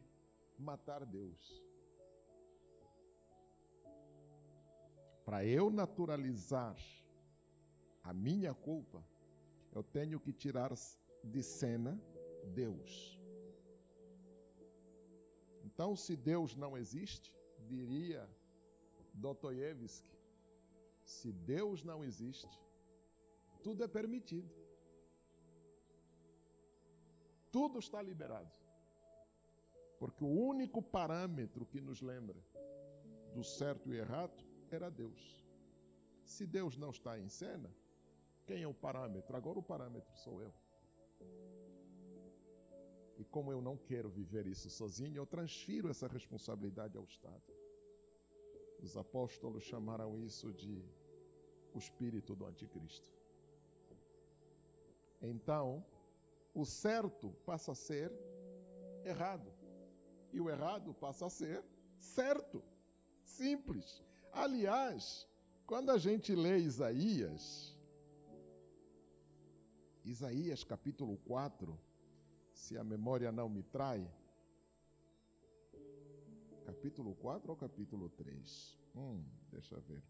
[0.59, 1.63] matar Deus.
[5.23, 6.75] Para eu naturalizar
[8.03, 9.01] a minha culpa,
[9.71, 10.73] eu tenho que tirar
[11.23, 11.97] de cena
[12.53, 13.17] Deus.
[15.63, 17.33] Então, se Deus não existe,
[17.69, 18.29] diria
[19.13, 20.11] Dostoiévski,
[21.05, 22.59] se Deus não existe,
[23.63, 24.53] tudo é permitido.
[27.53, 28.51] Tudo está liberado.
[29.99, 32.39] Porque o único parâmetro que nos lembra
[33.35, 35.21] do certo e errado era Deus.
[36.25, 37.71] Se Deus não está em cena,
[38.47, 39.37] quem é o parâmetro?
[39.37, 40.51] Agora o parâmetro sou eu.
[43.19, 47.53] E como eu não quero viver isso sozinho, eu transfiro essa responsabilidade ao Estado.
[48.81, 50.83] Os apóstolos chamaram isso de
[51.71, 53.13] o espírito do anticristo.
[55.21, 55.85] Então,
[56.53, 58.11] o certo passa a ser
[59.03, 59.51] errado.
[60.31, 61.63] E o errado passa a ser
[61.99, 62.63] certo.
[63.23, 64.03] Simples.
[64.31, 65.27] Aliás,
[65.65, 67.77] quando a gente lê Isaías,
[70.03, 71.79] Isaías capítulo 4,
[72.53, 74.09] se a memória não me trai,
[76.65, 78.77] capítulo 4 ou capítulo 3?
[78.95, 80.03] Hum, deixa eu ver.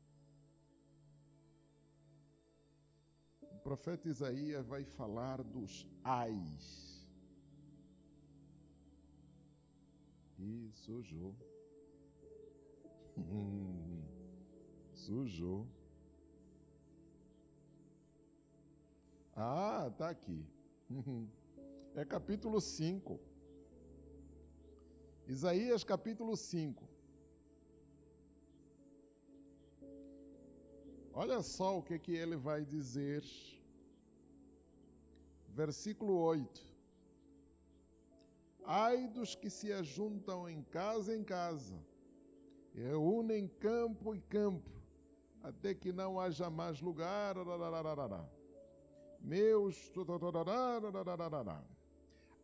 [3.64, 7.08] Profeta Isaías vai falar dos ais.
[10.38, 11.34] E sujou.
[14.94, 15.66] sujou.
[19.36, 20.46] Ah, tá aqui.
[21.96, 23.20] É capítulo 5.
[25.28, 26.93] Isaías capítulo 5.
[31.16, 33.24] Olha só o que, que ele vai dizer.
[35.50, 36.66] Versículo 8.
[38.66, 41.76] Ai dos que se ajuntam em casa em casa,
[42.74, 44.72] reúnem campo e campo,
[45.44, 47.36] até que não haja mais lugar.
[49.20, 49.92] Meus.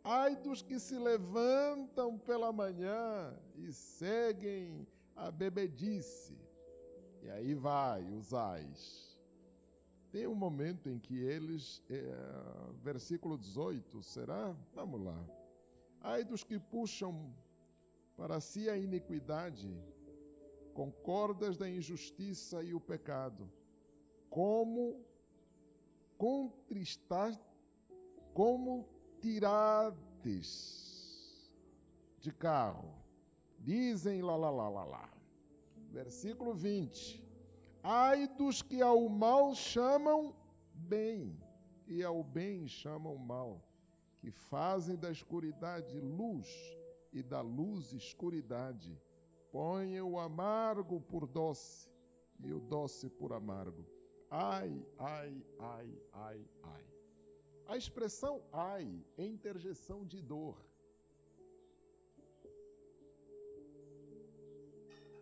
[0.04, 6.49] Ai dos que se levantam pela manhã e seguem a bebedice.
[7.22, 9.18] E aí vai os ais.
[10.12, 12.02] Tem um momento em que eles, é,
[12.82, 14.56] versículo 18, será?
[14.74, 15.24] Vamos lá.
[16.02, 17.32] Ai dos que puxam
[18.16, 19.70] para si a iniquidade,
[20.74, 23.52] com cordas da injustiça e o pecado,
[24.30, 25.06] como
[26.18, 27.40] contristar,
[28.34, 28.88] como
[29.22, 30.50] tirades
[32.20, 32.94] de carro.
[33.60, 35.19] Dizem lá, lá, lá, lá, lá.
[35.90, 37.24] Versículo 20.
[37.84, 40.36] Ai dos que ao mal chamam
[40.74, 41.42] bem,
[41.88, 43.64] e ao bem chamam mal,
[44.20, 46.48] que fazem da escuridade luz
[47.12, 49.02] e da luz escuridade.
[49.52, 51.90] Ponham o amargo por doce
[52.40, 53.86] e o doce por amargo.
[54.30, 56.86] Ai, ai, ai, ai, ai.
[57.66, 60.69] A expressão ai é interjeição de dor.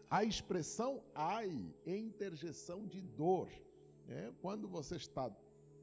[0.10, 3.50] A expressão ai é interjeição de dor.
[4.08, 5.30] É, quando você está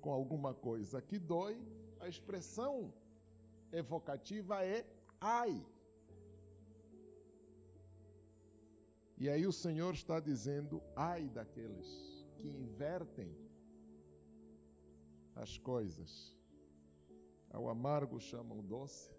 [0.00, 1.60] com alguma coisa que dói,
[2.00, 2.92] a expressão
[3.70, 4.86] evocativa é
[5.20, 5.64] ai.
[9.18, 13.36] E aí o Senhor está dizendo ai daqueles que invertem
[15.34, 16.34] as coisas.
[17.50, 19.12] Ao amargo chamam doce,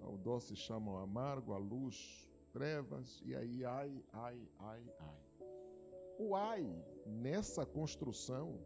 [0.00, 2.27] ao doce chamam amargo, a luz,
[2.58, 5.20] trevas, e aí ai, ai, ai, ai.
[6.18, 8.58] O ai nessa construção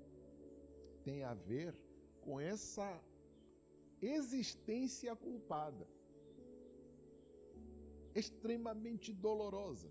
[1.05, 1.79] tem a ver
[2.23, 2.89] com essa
[4.01, 5.87] existência culpada,
[8.15, 9.91] extremamente dolorosa.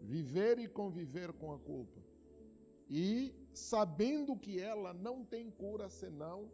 [0.00, 2.00] Viver e conviver com a culpa.
[2.88, 6.52] E sabendo que ela não tem cura senão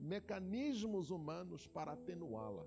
[0.00, 2.66] mecanismos humanos para atenuá-la.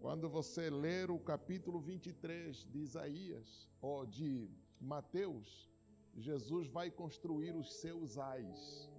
[0.00, 5.68] Quando você ler o capítulo 23 de Isaías, ou de Mateus,
[6.16, 8.90] Jesus vai construir os seus ais.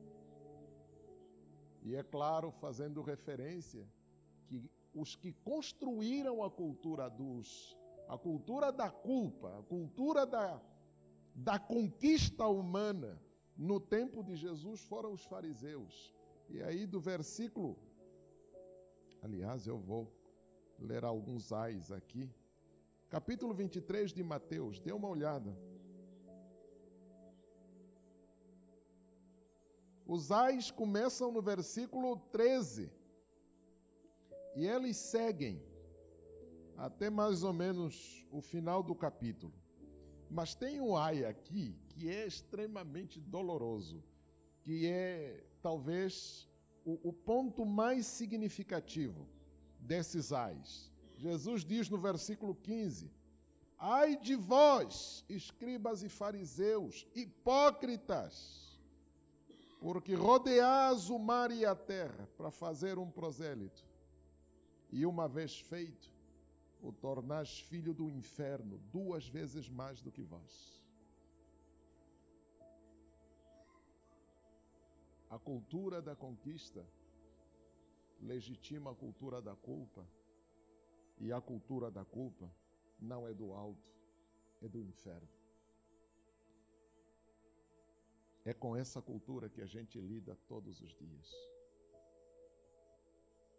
[1.82, 3.84] E é claro, fazendo referência
[4.46, 4.62] que
[4.94, 7.76] os que construíram a cultura dos
[8.08, 10.62] a cultura da culpa, a cultura da,
[11.34, 13.20] da conquista humana
[13.58, 16.14] no tempo de Jesus foram os fariseus.
[16.50, 17.80] E aí, do versículo.
[19.22, 20.12] Aliás, eu vou
[20.82, 22.30] ler alguns ais aqui.
[23.10, 25.56] Capítulo 23 de Mateus, dê uma olhada.
[30.06, 32.92] Os ais começam no versículo 13
[34.56, 35.64] e eles seguem
[36.76, 39.54] até mais ou menos o final do capítulo.
[40.30, 44.04] Mas tem um ai aqui que é extremamente doloroso,
[44.62, 46.50] que é talvez
[46.84, 49.28] o, o ponto mais significativo
[49.82, 50.92] desses ais.
[51.18, 53.12] Jesus diz no versículo 15:
[53.78, 58.80] Ai de vós, escribas e fariseus, hipócritas,
[59.80, 63.84] porque rodeais o mar e a terra para fazer um prosélito,
[64.92, 66.12] e uma vez feito,
[66.82, 70.82] o tornais filho do inferno duas vezes mais do que vós.
[75.30, 76.86] A cultura da conquista
[78.22, 80.08] legitima a cultura da culpa,
[81.18, 82.50] e a cultura da culpa
[83.00, 83.92] não é do alto,
[84.62, 85.30] é do inferno.
[88.44, 91.32] É com essa cultura que a gente lida todos os dias.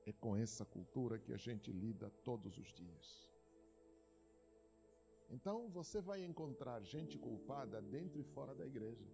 [0.04, 3.30] É com essa cultura que a gente lida todos os dias.
[5.30, 9.08] Então você vai encontrar gente culpada dentro e fora da igreja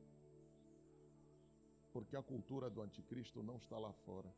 [1.93, 4.33] porque a cultura do anticristo não está lá fora,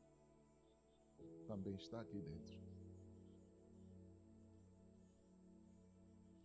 [1.46, 2.60] também está aqui dentro.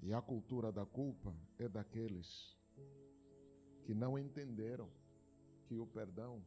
[0.01, 2.55] E a cultura da culpa é daqueles
[3.83, 4.89] que não entenderam
[5.65, 6.43] que o perdão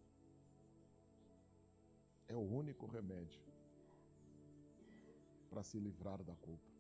[2.29, 3.43] é o único remédio
[5.51, 6.70] para se livrar da culpa.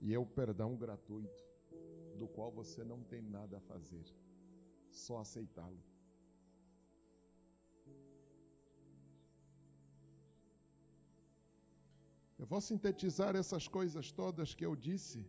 [0.00, 1.42] E é o perdão gratuito,
[2.16, 4.04] do qual você não tem nada a fazer
[4.90, 5.87] só aceitá-lo.
[12.38, 15.26] Eu vou sintetizar essas coisas todas que eu disse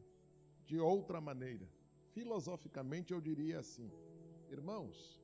[0.66, 1.68] de outra maneira.
[2.12, 3.92] Filosoficamente, eu diria assim:
[4.50, 5.20] irmãos,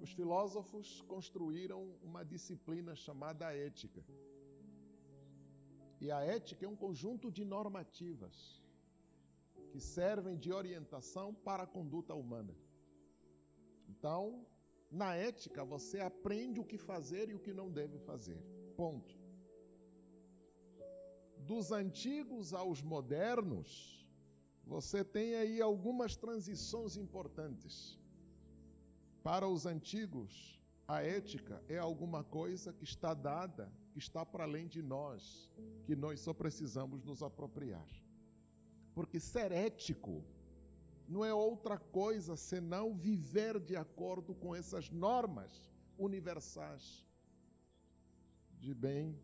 [0.00, 4.04] os filósofos construíram uma disciplina chamada ética.
[6.00, 8.62] E a ética é um conjunto de normativas
[9.70, 12.54] que servem de orientação para a conduta humana.
[13.88, 14.46] Então,
[14.90, 18.40] na ética, você aprende o que fazer e o que não deve fazer.
[18.76, 19.23] Ponto.
[21.46, 24.08] Dos antigos aos modernos,
[24.66, 27.98] você tem aí algumas transições importantes.
[29.22, 34.66] Para os antigos, a ética é alguma coisa que está dada, que está para além
[34.66, 35.50] de nós,
[35.84, 37.88] que nós só precisamos nos apropriar.
[38.94, 40.24] Porque ser ético
[41.06, 47.06] não é outra coisa senão viver de acordo com essas normas universais
[48.58, 49.18] de bem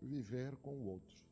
[0.00, 1.27] viver com o outro.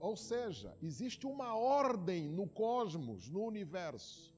[0.00, 4.34] Ou seja, existe uma ordem no cosmos, no universo.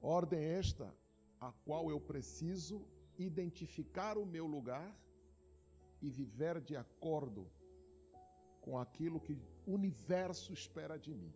[0.00, 0.94] Ordem esta
[1.38, 2.84] a qual eu preciso
[3.18, 4.96] identificar o meu lugar
[6.00, 7.50] e viver de acordo
[8.62, 9.34] com aquilo que
[9.66, 11.34] o universo espera de mim.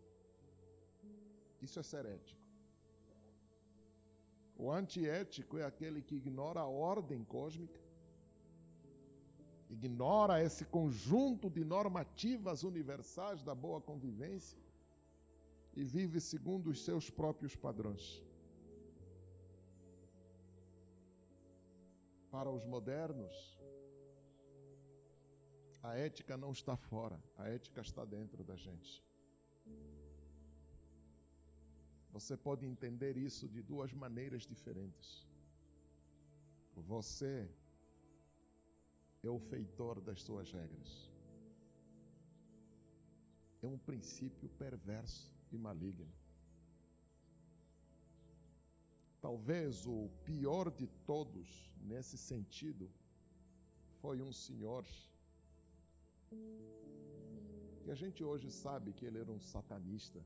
[1.60, 2.40] Isso é ser ético.
[4.56, 7.80] O antiético é aquele que ignora a ordem cósmica,
[9.72, 14.58] ignora esse conjunto de normativas universais da boa convivência
[15.74, 18.22] e vive segundo os seus próprios padrões.
[22.30, 23.34] Para os modernos,
[25.82, 29.02] a ética não está fora, a ética está dentro da gente.
[32.12, 35.26] Você pode entender isso de duas maneiras diferentes.
[36.76, 37.50] Você
[39.22, 41.10] é o feitor das suas regras.
[43.62, 46.12] É um princípio perverso e maligno.
[49.20, 52.90] Talvez o pior de todos nesse sentido
[54.00, 54.84] foi um senhor
[57.82, 60.20] que a gente hoje sabe que ele era um satanista.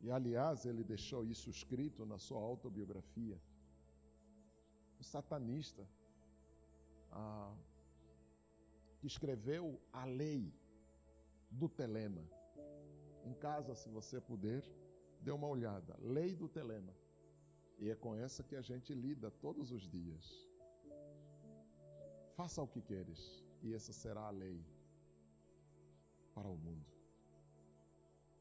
[0.00, 3.40] E aliás, ele deixou isso escrito na sua autobiografia.
[4.98, 5.86] O satanista
[7.12, 7.54] ah,
[8.98, 10.52] que escreveu a lei
[11.50, 12.22] do telema.
[13.24, 14.62] Em casa, se você puder,
[15.20, 15.96] dê uma olhada.
[16.00, 16.94] Lei do telema.
[17.78, 20.48] E é com essa que a gente lida todos os dias.
[22.34, 24.64] Faça o que queres e essa será a lei
[26.34, 26.86] para o mundo.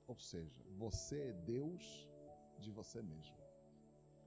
[0.07, 2.07] Ou seja, você é Deus
[2.59, 3.35] de você mesmo.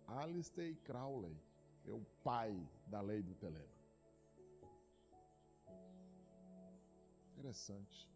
[0.06, 1.36] Alistair Crowley
[1.84, 2.54] é o pai
[2.86, 3.79] da lei do telema.
[7.40, 8.06] Interessante.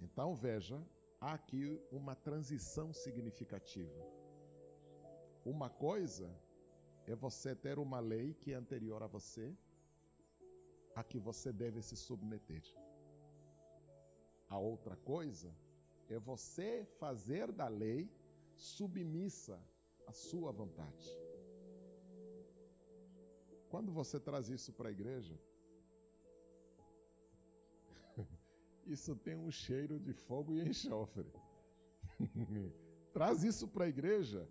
[0.00, 0.84] Então veja,
[1.20, 4.02] há aqui uma transição significativa.
[5.44, 6.28] Uma coisa
[7.06, 9.56] é você ter uma lei que é anterior a você,
[10.96, 12.64] a que você deve se submeter.
[14.48, 15.54] A outra coisa
[16.08, 18.10] é você fazer da lei
[18.56, 19.56] submissa
[20.04, 21.08] à sua vontade.
[23.68, 25.38] Quando você traz isso para a igreja,
[28.86, 31.32] isso tem um cheiro de fogo e enxofre.
[33.12, 34.48] traz isso para a igreja,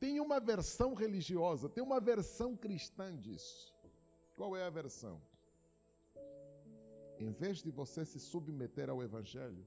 [0.00, 3.74] tem uma versão religiosa, tem uma versão cristã disso.
[4.36, 5.20] Qual é a versão?
[7.18, 9.66] Em vez de você se submeter ao Evangelho,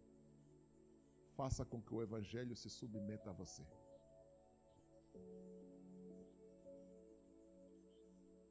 [1.35, 3.65] faça com que o Evangelho se submeta a você.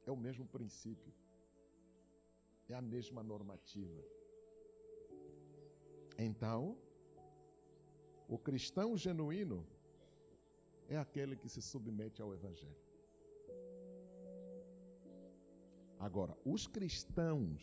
[0.07, 1.13] É o mesmo princípio,
[2.69, 4.03] é a mesma normativa.
[6.19, 6.77] Então,
[8.29, 9.67] o cristão genuíno
[10.89, 12.85] é aquele que se submete ao Evangelho.
[15.99, 17.63] Agora, os cristãos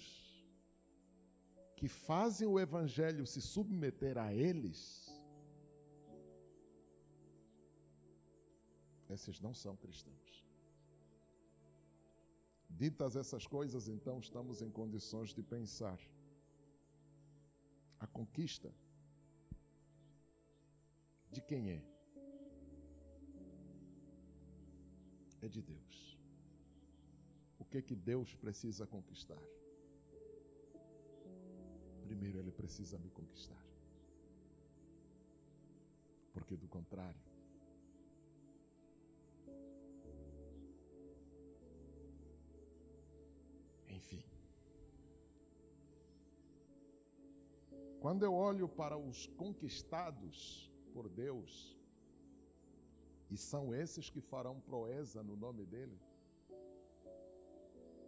[1.76, 5.12] que fazem o Evangelho se submeter a eles,
[9.10, 10.43] esses não são cristãos.
[12.70, 15.99] Ditas essas coisas, então, estamos em condições de pensar
[18.04, 18.70] a conquista
[21.32, 21.82] de quem é?
[25.41, 26.20] É de Deus.
[27.58, 29.41] O que que Deus precisa conquistar?
[32.01, 33.66] Primeiro ele precisa me conquistar.
[36.34, 37.22] Porque do contrário,
[48.04, 51.80] Quando eu olho para os conquistados por Deus,
[53.32, 55.97] e são esses que farão proeza no nome dele,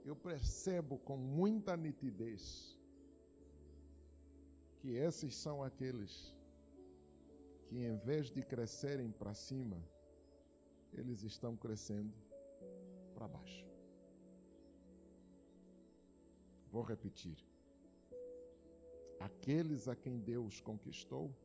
[0.03, 2.77] eu percebo com muita nitidez
[4.81, 6.35] que esses são aqueles
[7.69, 9.81] que, em vez de crescerem para cima,
[10.91, 12.13] eles estão crescendo
[13.13, 13.65] para baixo.
[16.69, 17.54] Vou repetir.
[19.25, 21.35] Aqueles a quem Deus conquistou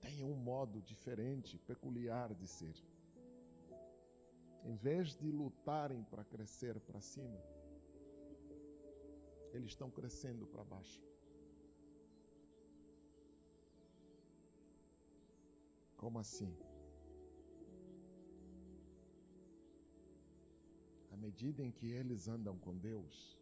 [0.00, 2.76] têm um modo diferente, peculiar de ser.
[4.62, 7.40] Em vez de lutarem para crescer para cima,
[9.52, 11.02] eles estão crescendo para baixo.
[15.96, 16.56] Como assim?
[21.10, 23.41] À medida em que eles andam com Deus,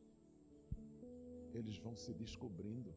[1.53, 2.95] eles vão se descobrindo.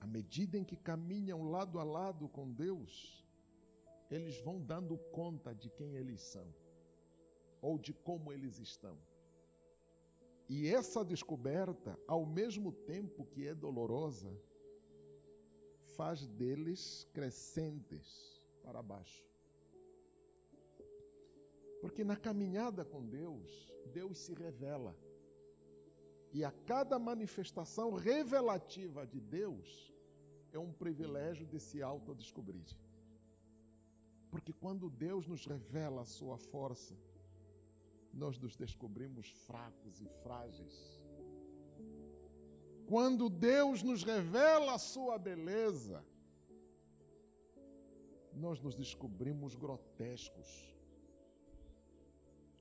[0.00, 3.24] À medida em que caminham lado a lado com Deus,
[4.10, 6.46] eles vão dando conta de quem eles são
[7.60, 8.98] ou de como eles estão.
[10.48, 14.30] E essa descoberta, ao mesmo tempo que é dolorosa,
[15.96, 19.24] faz deles crescentes para baixo.
[21.84, 24.96] Porque na caminhada com Deus, Deus se revela.
[26.32, 29.92] E a cada manifestação revelativa de Deus
[30.50, 32.64] é um privilégio de se autodescobrir.
[34.30, 36.96] Porque quando Deus nos revela a sua força,
[38.14, 41.04] nós nos descobrimos fracos e frágeis.
[42.86, 46.02] Quando Deus nos revela a sua beleza,
[48.32, 50.73] nós nos descobrimos grotescos.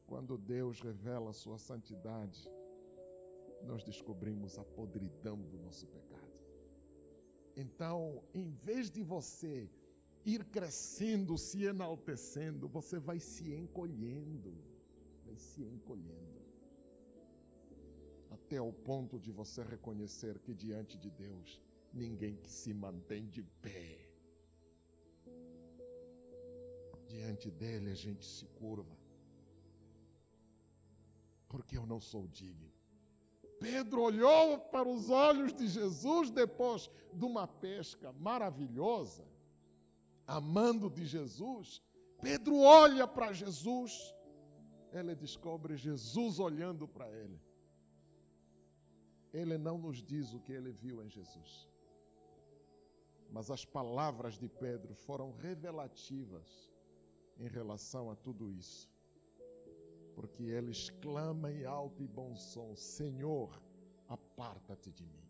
[0.06, 2.50] Quando Deus revela a sua santidade,
[3.64, 6.34] nós descobrimos a podridão do nosso pecado.
[7.56, 9.70] Então, em vez de você
[10.26, 14.54] ir crescendo, se enaltecendo, você vai se encolhendo,
[15.26, 16.42] vai se encolhendo.
[18.32, 21.62] Até o ponto de você reconhecer que diante de Deus,
[21.94, 24.10] ninguém que se mantém de pé.
[27.08, 29.03] Diante dele a gente se curva.
[31.54, 32.74] Porque eu não sou digno.
[33.60, 39.24] Pedro olhou para os olhos de Jesus depois de uma pesca maravilhosa,
[40.26, 41.80] amando de Jesus.
[42.20, 44.16] Pedro olha para Jesus,
[44.92, 47.40] ele descobre Jesus olhando para ele.
[49.32, 51.70] Ele não nos diz o que ele viu em Jesus,
[53.30, 56.72] mas as palavras de Pedro foram revelativas
[57.38, 58.93] em relação a tudo isso
[60.16, 63.62] porque ele exclama em alto e bom som: Senhor,
[64.08, 65.30] aparta-te de mim.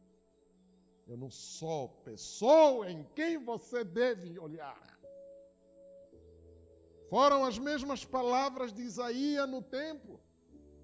[1.07, 4.93] Eu não sou pessoa em quem você deve olhar.
[7.09, 10.19] Foram as mesmas palavras de Isaías no templo,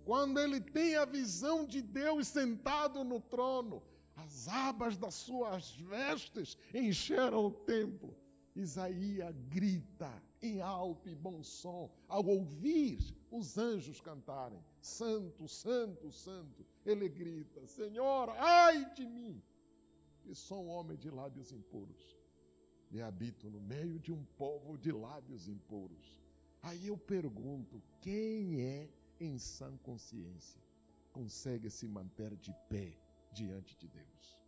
[0.05, 3.81] quando ele tem a visão de Deus sentado no trono.
[4.15, 8.15] As abas das suas vestes encheram o templo.
[8.55, 16.65] Isaías grita em alto e bom som ao ouvir os anjos cantarem: Santo, Santo, Santo.
[16.85, 19.41] Ele grita: Senhor, ai de mim,
[20.21, 22.17] que sou um homem de lábios impuros.
[22.91, 26.19] e habito no meio de um povo de lábios impuros.
[26.61, 30.61] Aí eu pergunto: quem é em sã consciência
[31.11, 32.97] consegue se manter de pé
[33.31, 34.39] diante de Deus?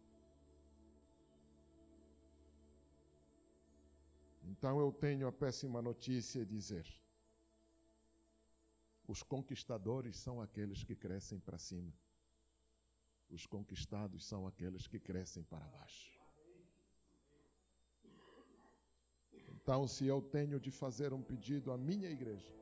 [4.44, 7.01] Então eu tenho a péssima notícia de dizer:
[9.12, 11.94] os conquistadores são aqueles que crescem para cima,
[13.30, 16.18] os conquistados são aqueles que crescem para baixo.
[19.50, 22.56] Então, se eu tenho de fazer um pedido à minha igreja,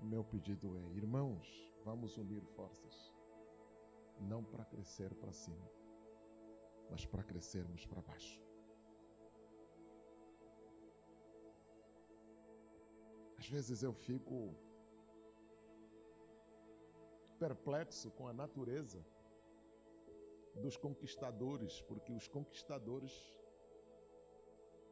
[0.00, 1.46] o meu pedido é: irmãos,
[1.84, 3.12] vamos unir forças,
[4.18, 5.70] não para crescer para cima,
[6.90, 8.40] mas para crescermos para baixo.
[13.36, 14.56] Às vezes eu fico
[17.44, 19.00] perplexo com a natureza
[20.64, 23.12] dos conquistadores, porque os conquistadores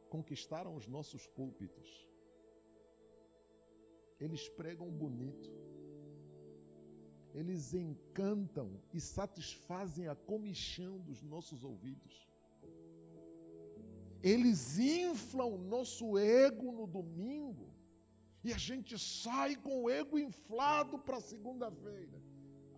[0.09, 2.07] conquistaram os nossos púlpitos.
[4.19, 5.49] Eles pregam bonito.
[7.33, 12.27] Eles encantam e satisfazem a comichão dos nossos ouvidos.
[14.23, 17.67] Eles inflam o nosso ego no domingo.
[18.43, 22.26] E a gente sai com o ego inflado para segunda-feira.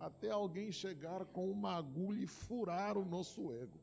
[0.00, 3.78] Até alguém chegar com uma agulha e furar o nosso ego.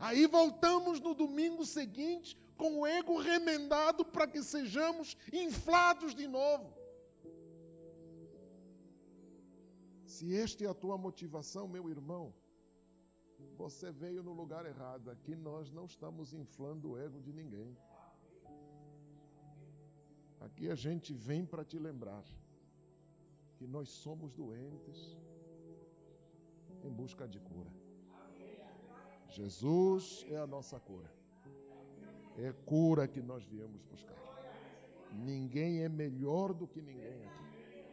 [0.00, 6.74] Aí voltamos no domingo seguinte com o ego remendado para que sejamos inflados de novo.
[10.04, 12.34] Se esta é a tua motivação, meu irmão,
[13.56, 15.08] você veio no lugar errado.
[15.08, 17.76] Aqui nós não estamos inflando o ego de ninguém.
[20.40, 22.24] Aqui a gente vem para te lembrar
[23.64, 25.16] que nós somos doentes
[26.82, 27.72] em busca de cura.
[29.26, 31.10] Jesus é a nossa cura.
[32.36, 34.18] É cura que nós viemos buscar.
[35.10, 37.86] Ninguém é melhor do que ninguém aqui.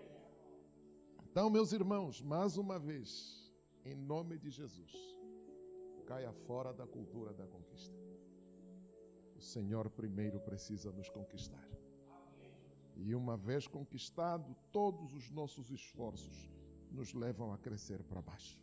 [1.24, 3.50] Então, meus irmãos, mais uma vez,
[3.86, 4.92] em nome de Jesus,
[6.06, 7.98] caia fora da cultura da conquista.
[9.38, 11.66] O Senhor primeiro precisa nos conquistar.
[13.04, 16.50] E uma vez conquistado, todos os nossos esforços
[16.92, 18.60] nos levam a crescer para baixo.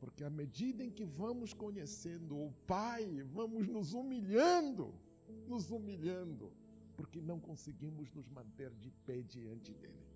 [0.00, 4.94] Porque à medida em que vamos conhecendo o Pai, vamos nos humilhando,
[5.46, 6.52] nos humilhando,
[6.96, 10.06] porque não conseguimos nos manter de pé diante dele.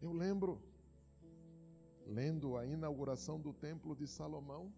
[0.00, 0.62] Eu lembro,
[2.06, 4.72] lendo a inauguração do Templo de Salomão,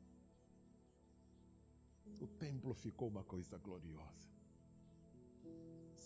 [2.20, 4.29] o templo ficou uma coisa gloriosa.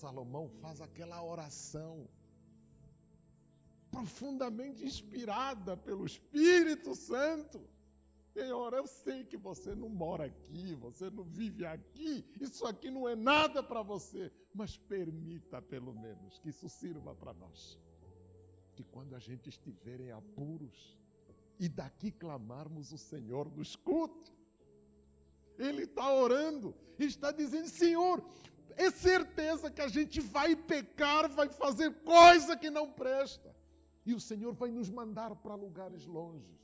[0.05, 2.07] Salomão faz aquela oração
[3.91, 7.67] profundamente inspirada pelo Espírito Santo.
[8.35, 13.09] Senhor, eu sei que você não mora aqui, você não vive aqui, isso aqui não
[13.09, 17.79] é nada para você, mas permita pelo menos que isso sirva para nós.
[18.75, 20.99] Que quando a gente estiver em apuros
[21.59, 24.35] e daqui clamarmos, o Senhor nos escute.
[25.57, 28.23] Ele está orando está dizendo: Senhor,
[28.77, 33.55] é certeza que a gente vai pecar, vai fazer coisa que não presta.
[34.05, 36.61] E o Senhor vai nos mandar para lugares longes.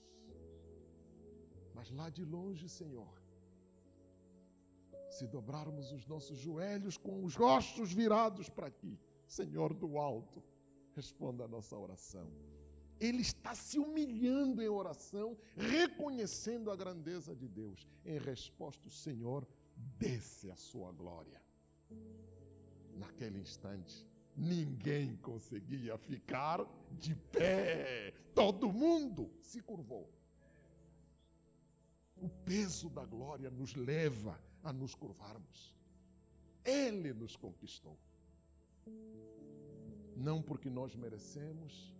[1.74, 3.20] Mas lá de longe, Senhor,
[5.08, 10.42] se dobrarmos os nossos joelhos com os rostos virados para aqui, Senhor do alto,
[10.94, 12.30] responda a nossa oração.
[12.98, 17.88] Ele está se humilhando em oração, reconhecendo a grandeza de Deus.
[18.04, 19.46] Em resposta, o Senhor
[19.98, 21.40] desce a sua glória.
[22.96, 28.12] Naquele instante, ninguém conseguia ficar de pé.
[28.34, 30.08] Todo mundo se curvou.
[32.16, 35.74] O peso da glória nos leva a nos curvarmos.
[36.64, 37.98] Ele nos conquistou.
[40.16, 41.94] Não porque nós merecemos,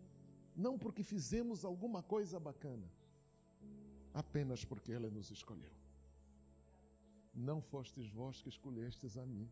[0.54, 2.86] não porque fizemos alguma coisa bacana,
[4.12, 5.72] apenas porque Ele nos escolheu.
[7.32, 9.50] Não fostes vós que escolhestes a mim,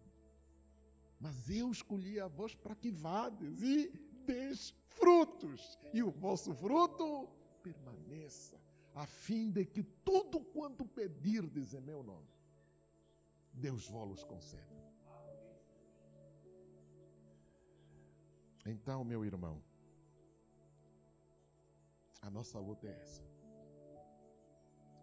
[1.21, 3.89] mas eu escolhi a vós para que vades e
[4.25, 7.29] deis frutos, e o vosso fruto
[7.63, 8.61] permaneça,
[8.95, 12.29] a fim de que tudo quanto pedirdes em meu nome,
[13.53, 14.79] Deus vos conceda.
[18.67, 19.63] Então, meu irmão,
[22.21, 23.23] a nossa luta é essa.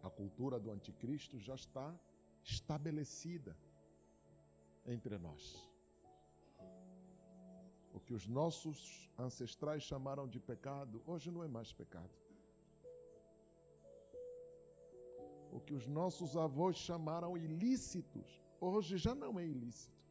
[0.03, 1.97] A cultura do anticristo já está
[2.43, 3.57] estabelecida
[4.85, 5.74] entre nós.
[7.95, 12.13] O que os nossos ancestrais chamaram de pecado, hoje não é mais pecado.
[15.49, 20.03] O que os nossos avós chamaram ilícitos, hoje já não é ilícito.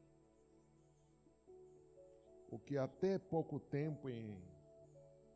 [2.50, 4.42] O que até pouco tempo, em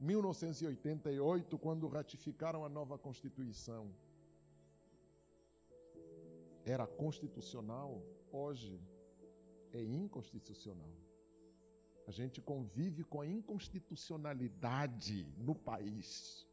[0.01, 3.95] 1988, quando ratificaram a nova Constituição,
[6.65, 8.81] era constitucional, hoje
[9.71, 11.08] é inconstitucional.
[12.09, 16.49] A gente convive com a inconstitucionalidade no país.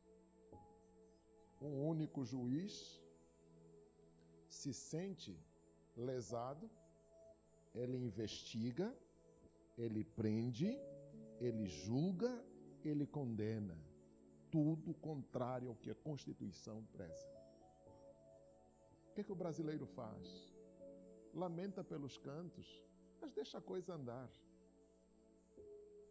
[1.62, 3.01] Um único juiz
[4.49, 5.39] se sente
[5.95, 6.70] lesado,
[7.74, 8.93] ele investiga,
[9.78, 10.78] ele prende,
[11.39, 12.43] ele julga,
[12.84, 13.80] ele condena.
[14.51, 17.30] Tudo contrário ao que a Constituição preza.
[19.10, 20.53] O que, é que o brasileiro faz?
[21.34, 22.84] Lamenta pelos cantos,
[23.22, 24.30] mas deixa a coisa andar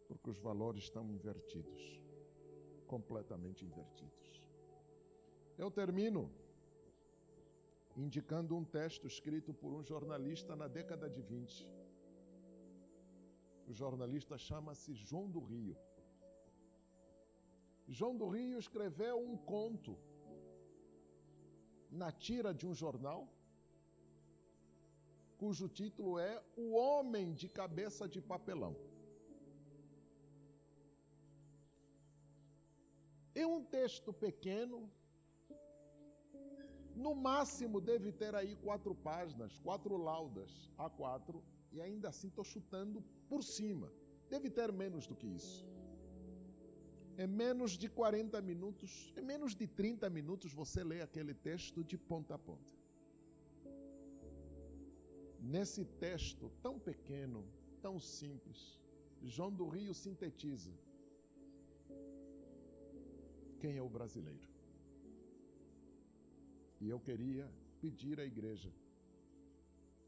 [0.07, 2.05] porque os valores estão invertidos
[2.87, 4.31] completamente invertidos.
[5.57, 6.31] Eu termino
[7.97, 11.69] indicando um texto escrito por um jornalista na década de 20.
[13.67, 15.77] O jornalista chama-se João do Rio.
[17.89, 19.97] João do Rio escreveu um conto
[21.91, 23.29] na tira de um jornal,
[25.39, 28.75] cujo título é O Homem de Cabeça de Papelão.
[33.35, 34.89] É um texto pequeno,
[36.95, 43.03] no máximo deve ter aí quatro páginas, quatro laudas, A4, e ainda assim estou chutando
[43.29, 43.93] por cima.
[44.31, 45.67] Deve ter menos do que isso.
[47.17, 51.99] É menos de 40 minutos, é menos de 30 minutos você lê aquele texto de
[51.99, 52.73] ponta a ponta.
[55.41, 57.45] Nesse texto tão pequeno,
[57.83, 58.81] tão simples,
[59.23, 60.73] João do Rio sintetiza
[63.65, 64.47] quem é o brasileiro.
[66.83, 67.51] E eu queria
[67.81, 68.71] pedir à igreja,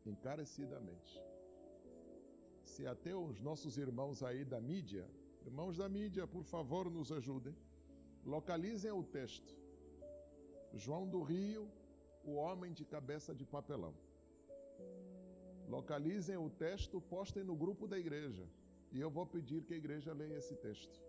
[0.04, 1.14] encarecidamente,
[2.72, 5.07] se até os nossos irmãos aí da mídia,
[5.46, 7.57] irmãos da mídia, por favor, nos ajudem,
[8.26, 9.57] localizem o texto.
[10.74, 11.66] João do Rio,
[12.22, 13.94] o homem de cabeça de papelão.
[15.66, 18.46] Localizem o texto, postem no grupo da igreja.
[18.92, 21.07] E eu vou pedir que a igreja leia esse texto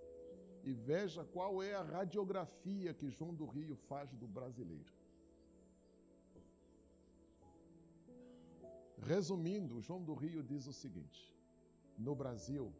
[0.68, 4.92] e veja qual é a radiografia que João do Rio faz do brasileiro.
[9.12, 11.34] Resumindo, João do Rio diz o seguinte:
[11.98, 12.74] no Brasil,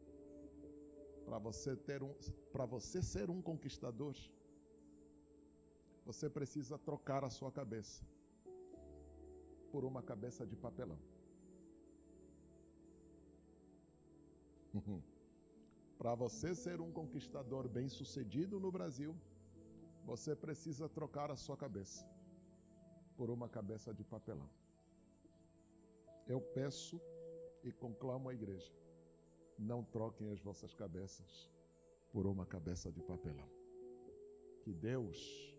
[1.24, 2.12] para você ter um,
[2.52, 4.14] para você ser um conquistador,
[6.04, 8.04] você precisa trocar a sua cabeça
[9.72, 10.98] por uma cabeça de papelão.
[15.98, 19.16] Para você ser um conquistador bem-sucedido no Brasil,
[20.04, 22.08] você precisa trocar a sua cabeça
[23.16, 24.48] por uma cabeça de papelão.
[26.26, 27.00] Eu peço
[27.64, 28.72] e conclamo a igreja:
[29.58, 31.50] não troquem as vossas cabeças
[32.12, 33.50] por uma cabeça de papelão.
[34.62, 35.52] Que Deus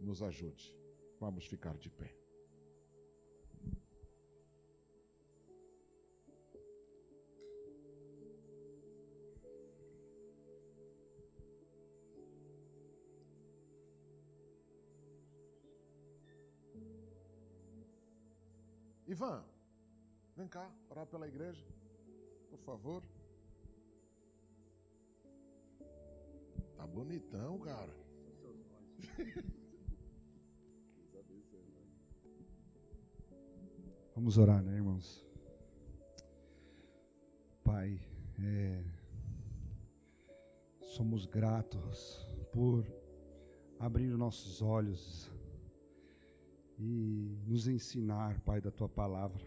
[0.00, 0.74] nos ajude.
[1.20, 2.21] Vamos ficar de pé.
[19.22, 19.44] Ivan,
[20.36, 21.64] vem cá, orar pela igreja,
[22.50, 23.04] por favor.
[26.76, 27.94] Tá bonitão, cara.
[34.16, 35.24] Vamos orar, né, irmãos?
[37.62, 38.00] Pai,
[38.42, 38.84] é,
[40.80, 42.84] somos gratos por
[43.78, 45.31] abrir nossos olhos
[46.78, 49.44] e nos ensinar, Pai, da tua palavra.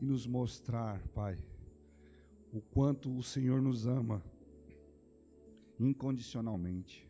[0.00, 1.38] E nos mostrar, Pai,
[2.52, 4.22] o quanto o Senhor nos ama
[5.78, 7.08] incondicionalmente.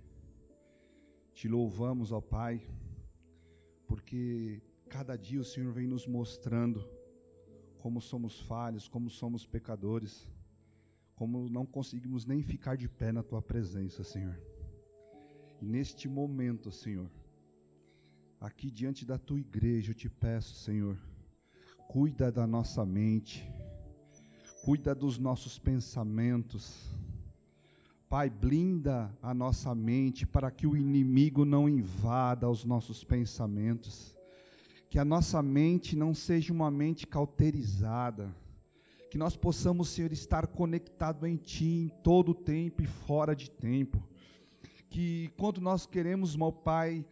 [1.33, 2.67] Te louvamos, ó Pai,
[3.87, 6.89] porque cada dia o Senhor vem nos mostrando
[7.79, 10.29] como somos falhos, como somos pecadores,
[11.15, 14.41] como não conseguimos nem ficar de pé na tua presença, Senhor.
[15.61, 17.11] E neste momento, Senhor,
[18.41, 20.97] aqui diante da tua igreja, eu te peço, Senhor,
[21.89, 23.49] cuida da nossa mente,
[24.65, 26.95] cuida dos nossos pensamentos.
[28.09, 34.17] Pai, blinda a nossa mente para que o inimigo não invada os nossos pensamentos.
[34.89, 38.33] Que a nossa mente não seja uma mente cauterizada.
[39.11, 43.51] Que nós possamos, Senhor, estar conectado em Ti em todo o tempo e fora de
[43.51, 44.01] tempo.
[44.89, 47.05] Que quando nós queremos, meu Pai,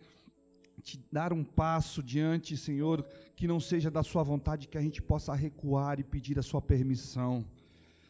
[0.85, 3.03] te dar um passo diante, Senhor,
[3.35, 6.61] que não seja da Sua vontade, que a gente possa recuar e pedir a Sua
[6.61, 7.43] permissão.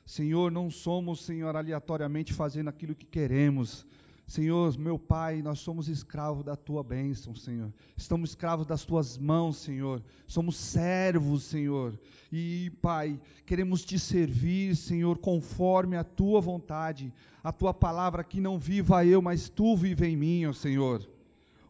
[0.04, 3.86] Senhor, não somos, Senhor, aleatoriamente fazendo aquilo que queremos.
[4.26, 7.72] Senhor, meu Pai, nós somos escravos da tua bênção, Senhor.
[7.96, 10.02] Estamos escravos das tuas mãos, Senhor.
[10.26, 11.98] Somos servos, Senhor.
[12.32, 17.12] E, Pai, queremos te servir, Senhor, conforme a tua vontade.
[17.42, 21.13] A tua palavra que não viva eu, mas tu vive em mim, ó Senhor.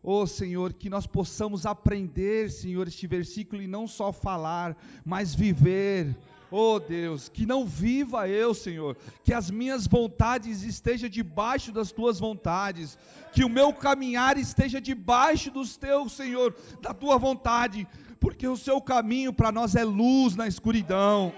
[0.06, 6.14] Oh Senhor, que nós possamos aprender, Senhor, este versículo e não só falar, mas viver.
[6.50, 12.20] Oh Deus, que não viva eu, Senhor, que as minhas vontades estejam debaixo das tuas
[12.20, 12.98] vontades,
[13.32, 17.88] que o meu caminhar esteja debaixo dos teus, Senhor, da tua vontade,
[18.20, 21.32] porque o seu caminho para nós é luz na escuridão.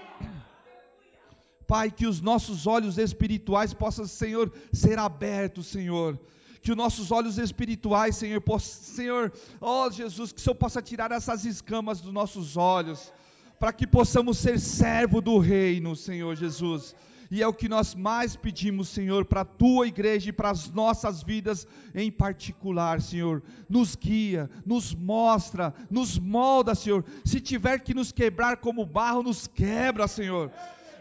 [1.65, 6.19] Pai, que os nossos olhos espirituais possam, Senhor, ser abertos, Senhor
[6.61, 10.81] que os nossos olhos espirituais, Senhor, possa, Senhor, ó oh Jesus, que o Senhor possa
[10.81, 13.13] tirar essas escamas dos nossos olhos,
[13.59, 16.95] para que possamos ser servo do reino, Senhor Jesus.
[17.29, 20.71] E é o que nós mais pedimos, Senhor, para a tua igreja e para as
[20.71, 23.43] nossas vidas em particular, Senhor.
[23.67, 27.03] Nos guia, nos mostra, nos molda, Senhor.
[27.25, 30.51] Se tiver que nos quebrar como barro, nos quebra, Senhor.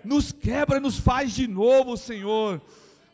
[0.05, 2.61] Nos quebra, nos faz de novo, Senhor.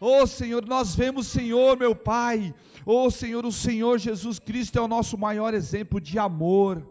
[0.04, 2.52] Oh Senhor, nós vemos, Senhor, meu Pai.
[2.84, 6.84] Oh Senhor, o Senhor Jesus Cristo é o nosso maior exemplo de amor.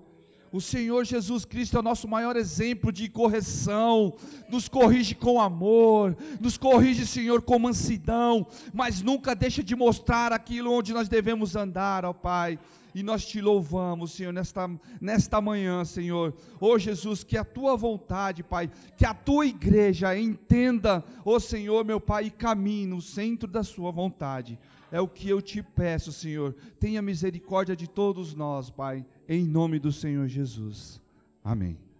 [0.49, 4.14] O Senhor Jesus Cristo é o nosso maior exemplo de correção,
[4.49, 10.72] nos corrige com amor, nos corrige, Senhor, com mansidão, mas nunca deixa de mostrar aquilo
[10.72, 12.57] onde nós devemos andar, ó Pai
[12.94, 14.70] e nós te louvamos, Senhor, nesta,
[15.00, 16.34] nesta manhã, Senhor.
[16.60, 21.39] Ó oh, Jesus, que a tua vontade, Pai, que a tua igreja entenda, ó oh,
[21.39, 24.60] Senhor, meu Pai, e caminhe no centro da sua vontade.
[24.92, 26.54] É o que eu te peço, Senhor.
[26.80, 31.02] Tenha misericórdia de todos nós, Pai, em nome do Senhor Jesus.
[31.44, 31.91] Amém.